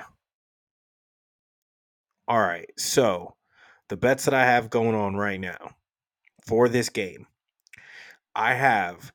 [2.27, 3.35] All right, so
[3.87, 5.71] the bets that I have going on right now
[6.45, 7.25] for this game,
[8.35, 9.11] I have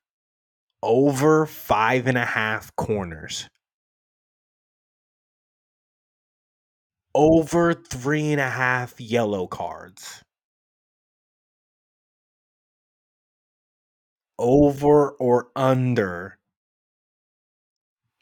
[0.83, 3.49] over five and a half corners,
[7.15, 10.24] over three and a half yellow cards,
[14.45, 16.39] over or under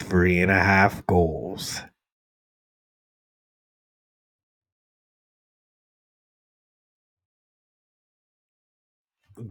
[0.01, 1.82] three and a half goals.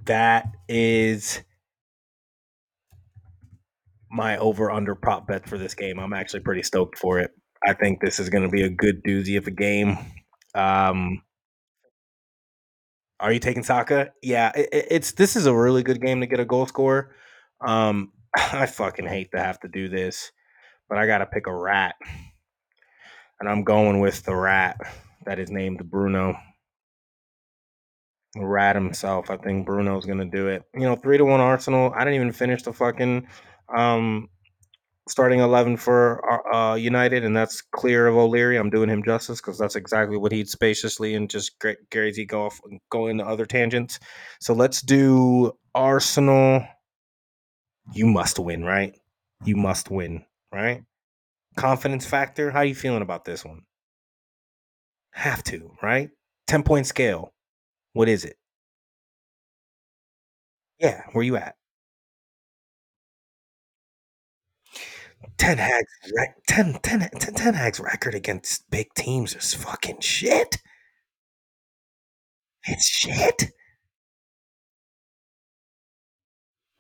[0.06, 1.42] that is
[4.10, 6.00] my over under prop bet for this game.
[6.00, 7.32] I'm actually pretty stoked for it.
[7.66, 9.98] I think this is going to be a good doozy of a game.
[10.56, 11.22] Um,
[13.22, 14.12] are you taking Saka?
[14.22, 17.16] Yeah, it, it's this is a really good game to get a goal score.
[17.66, 20.32] Um, I fucking hate to have to do this,
[20.90, 21.96] but I got to pick a rat,
[23.40, 24.78] and I'm going with the rat
[25.26, 26.36] that is named Bruno
[28.36, 29.30] rat himself.
[29.30, 30.64] I think Bruno's gonna do it.
[30.74, 31.94] You know, three to one Arsenal.
[31.96, 33.28] I didn't even finish the fucking
[33.76, 34.30] um,
[35.10, 38.58] starting eleven for uh, United, and that's clear of O'Leary.
[38.58, 41.54] I'm doing him justice because that's exactly what he'd spaciously and just
[41.90, 42.60] Gary Z go off
[42.90, 44.00] go into other tangents.
[44.40, 46.64] So let's do Arsenal.
[47.94, 48.94] You must win, right?
[49.44, 50.84] You must win, right?
[51.58, 52.52] Confidence factor.
[52.52, 53.64] How are you feeling about this one?
[55.14, 56.10] Have to, right?
[56.48, 57.34] 10 point scale.
[57.94, 58.38] What is it?
[60.80, 61.56] Yeah, where you at?
[65.42, 70.58] Ten Hag's rec- 10, 10, 10, 10 Hag's record against big teams is fucking shit.
[72.68, 73.52] It's shit.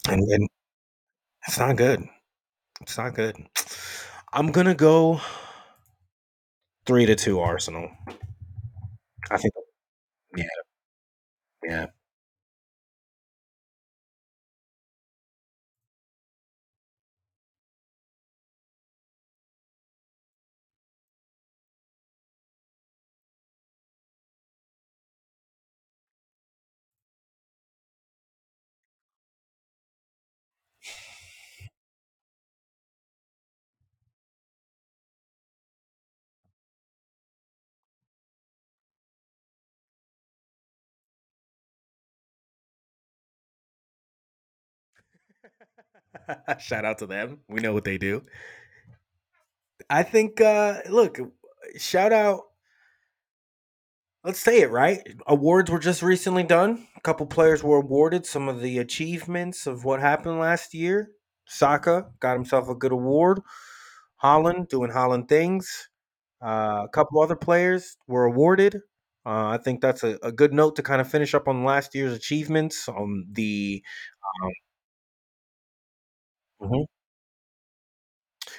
[0.07, 0.47] And then
[1.47, 2.07] it's not good.
[2.81, 3.35] It's not good.
[4.31, 5.21] I'm gonna go
[6.85, 7.89] three to two Arsenal.
[9.31, 9.55] I think.
[10.37, 10.45] Yeah.
[11.63, 11.85] Yeah.
[46.59, 47.39] Shout out to them.
[47.47, 48.23] We know what they do.
[49.89, 51.19] I think uh look,
[51.77, 52.41] shout out
[54.23, 54.99] let's say it right.
[55.27, 56.87] Awards were just recently done.
[56.95, 61.11] A couple players were awarded some of the achievements of what happened last year.
[61.47, 63.41] Saka got himself a good award.
[64.23, 65.89] Haaland doing Haaland things.
[66.43, 68.75] Uh, a couple other players were awarded.
[69.25, 71.93] Uh, I think that's a, a good note to kind of finish up on last
[71.93, 73.83] year's achievements on the.
[74.43, 74.51] Um,
[76.61, 76.85] mhm.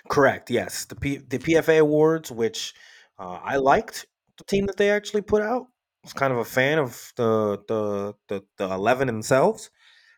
[0.09, 0.51] Correct.
[0.51, 2.75] Yes, the P, the PFA awards, which
[3.19, 4.07] uh, I liked
[4.39, 5.67] the team that they actually put out.
[6.05, 9.71] I was kind of a fan of the the the, the eleven themselves.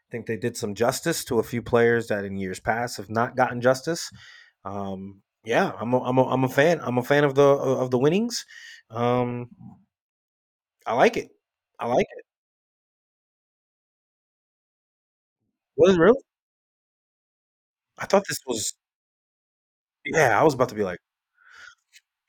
[0.09, 3.11] I think they did some justice to a few players that in years past have
[3.11, 4.11] not gotten justice.
[4.65, 6.81] Um, yeah, I'm a, I'm a, I'm a fan.
[6.82, 8.47] I'm a fan of the of the winnings.
[8.90, 9.51] Um,
[10.86, 11.31] I like it.
[11.78, 12.24] I like it.
[15.77, 16.16] Was it real?
[17.98, 18.74] I thought this was.
[20.04, 20.98] Yeah, I was about to be like,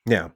[0.05, 0.29] yeah.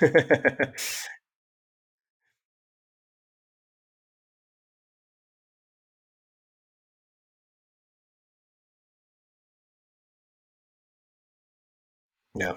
[12.34, 12.56] yeah.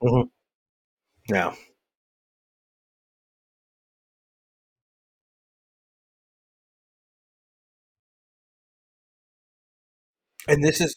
[0.00, 0.28] Hmm
[1.28, 1.54] Yeah.
[10.48, 10.96] And this is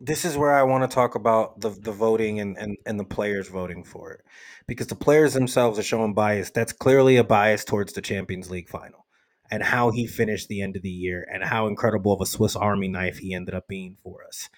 [0.00, 3.04] this is where I want to talk about the the voting and, and and the
[3.04, 4.20] players voting for it,
[4.66, 6.50] because the players themselves are showing bias.
[6.50, 9.06] That's clearly a bias towards the Champions League final
[9.50, 12.54] and how he finished the end of the year and how incredible of a Swiss
[12.56, 14.48] Army knife he ended up being for us.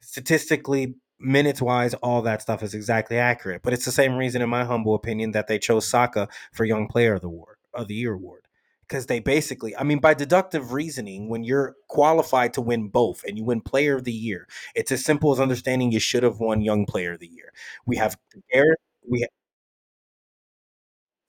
[0.00, 3.62] Statistically, minutes wise, all that stuff is exactly accurate.
[3.62, 6.88] But it's the same reason, in my humble opinion, that they chose Saka for Young
[6.88, 8.42] Player of the Award of the Year award
[8.88, 13.38] because they basically, I mean, by deductive reasoning, when you're qualified to win both and
[13.38, 16.60] you win Player of the Year, it's as simple as understanding you should have won
[16.60, 17.52] Young Player of the Year.
[17.86, 18.16] We have
[18.52, 18.78] Gareth,
[19.08, 19.26] we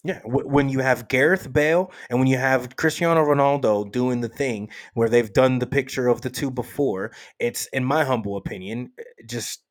[0.04, 4.70] yeah, when you have Gareth Bale and when you have Cristiano Ronaldo doing the thing
[4.96, 9.04] where they've done the picture of the two before, it's in my humble opinion eh,
[9.28, 9.62] just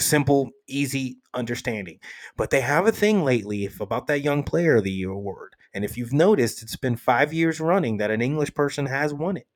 [0.00, 1.98] simple, easy understanding.
[2.36, 5.54] But they have a thing lately if about that young player of the year award.
[5.74, 9.36] And if you've noticed, it's been five years running that an English person has won
[9.38, 9.46] it.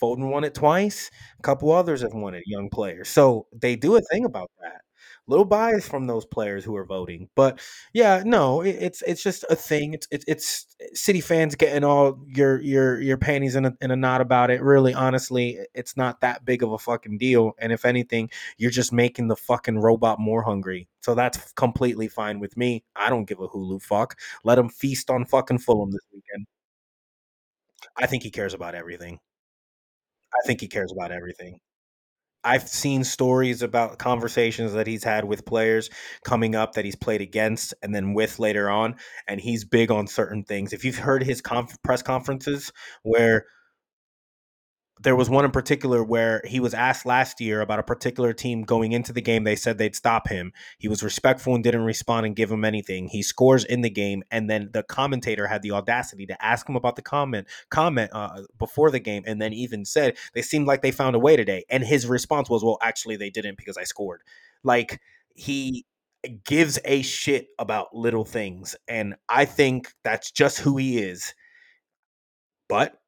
[0.00, 1.10] Foden won it twice.
[1.38, 3.08] A couple others have won it, young players.
[3.08, 4.82] So they do a thing about that.
[5.28, 7.60] Little bias from those players who are voting, but
[7.92, 9.92] yeah, no, it, it's it's just a thing.
[9.94, 13.96] It's it's, it's City fans getting all your your your panties in a, in a
[13.96, 14.62] knot about it.
[14.62, 17.52] Really, honestly, it's not that big of a fucking deal.
[17.58, 20.88] And if anything, you're just making the fucking robot more hungry.
[21.00, 22.84] So that's completely fine with me.
[22.94, 24.16] I don't give a Hulu fuck.
[24.44, 26.46] Let him feast on fucking Fulham this weekend.
[27.96, 29.20] I think he cares about everything.
[30.34, 31.60] I think he cares about everything.
[32.46, 35.90] I've seen stories about conversations that he's had with players
[36.24, 38.94] coming up that he's played against and then with later on,
[39.26, 40.72] and he's big on certain things.
[40.72, 43.46] If you've heard his conf- press conferences where
[45.00, 48.62] there was one in particular where he was asked last year about a particular team
[48.62, 49.44] going into the game.
[49.44, 50.52] They said they'd stop him.
[50.78, 53.08] He was respectful and didn't respond and give him anything.
[53.08, 56.76] He scores in the game, and then the commentator had the audacity to ask him
[56.76, 60.80] about the comment comment uh, before the game, and then even said they seemed like
[60.80, 61.64] they found a way today.
[61.68, 64.22] And his response was, "Well, actually, they didn't because I scored."
[64.64, 65.00] Like
[65.34, 65.84] he
[66.44, 71.34] gives a shit about little things, and I think that's just who he is.
[72.68, 72.98] But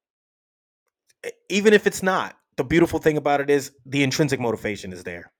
[1.49, 5.33] even if it's not, the beautiful thing about it is the intrinsic motivation is there.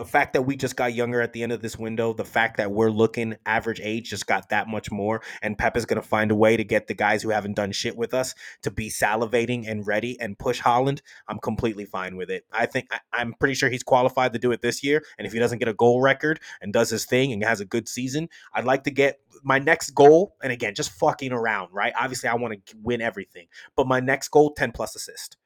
[0.00, 2.56] The fact that we just got younger at the end of this window, the fact
[2.56, 6.08] that we're looking average age just got that much more, and Pep is going to
[6.08, 8.88] find a way to get the guys who haven't done shit with us to be
[8.88, 11.00] salivating and ready and push Haaland.
[11.28, 12.46] I'm completely fine with it.
[12.50, 15.34] I think I, am pretty sure he's qualified to do it this year, and if
[15.34, 18.30] he doesn't get a goal record and does his thing and has a good season,
[18.54, 20.34] I'd like to get my next goal.
[20.42, 21.92] And again, just fucking around, right?
[22.00, 25.36] Obviously, I want to win everything, but my next goal, 10 plus assist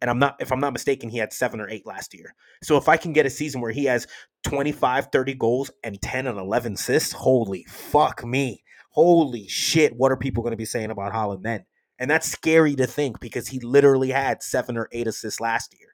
[0.00, 2.34] and I'm not if I'm not mistaken he had 7 or 8 last year.
[2.62, 4.06] So if I can get a season where he has
[4.44, 8.62] 25 30 goals and 10 and 11 assists, holy fuck me.
[8.90, 11.64] Holy shit, what are people going to be saying about Haaland then?
[11.98, 15.93] And that's scary to think because he literally had 7 or 8 assists last year.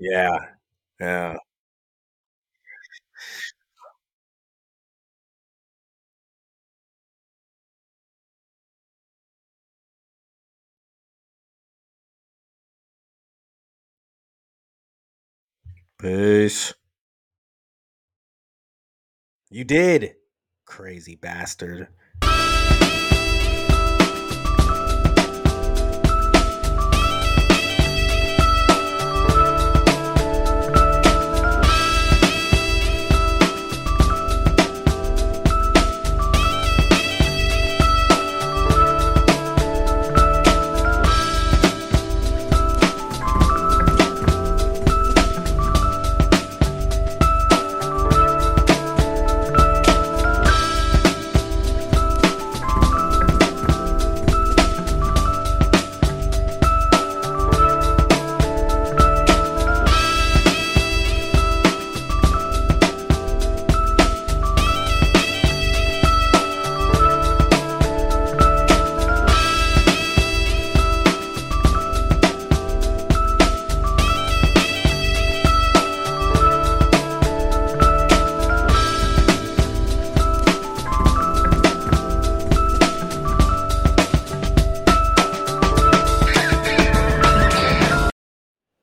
[0.00, 0.38] Yeah.
[1.00, 1.36] Yeah.
[15.98, 16.74] Peace.
[19.50, 20.16] You did.
[20.64, 21.88] Crazy bastard.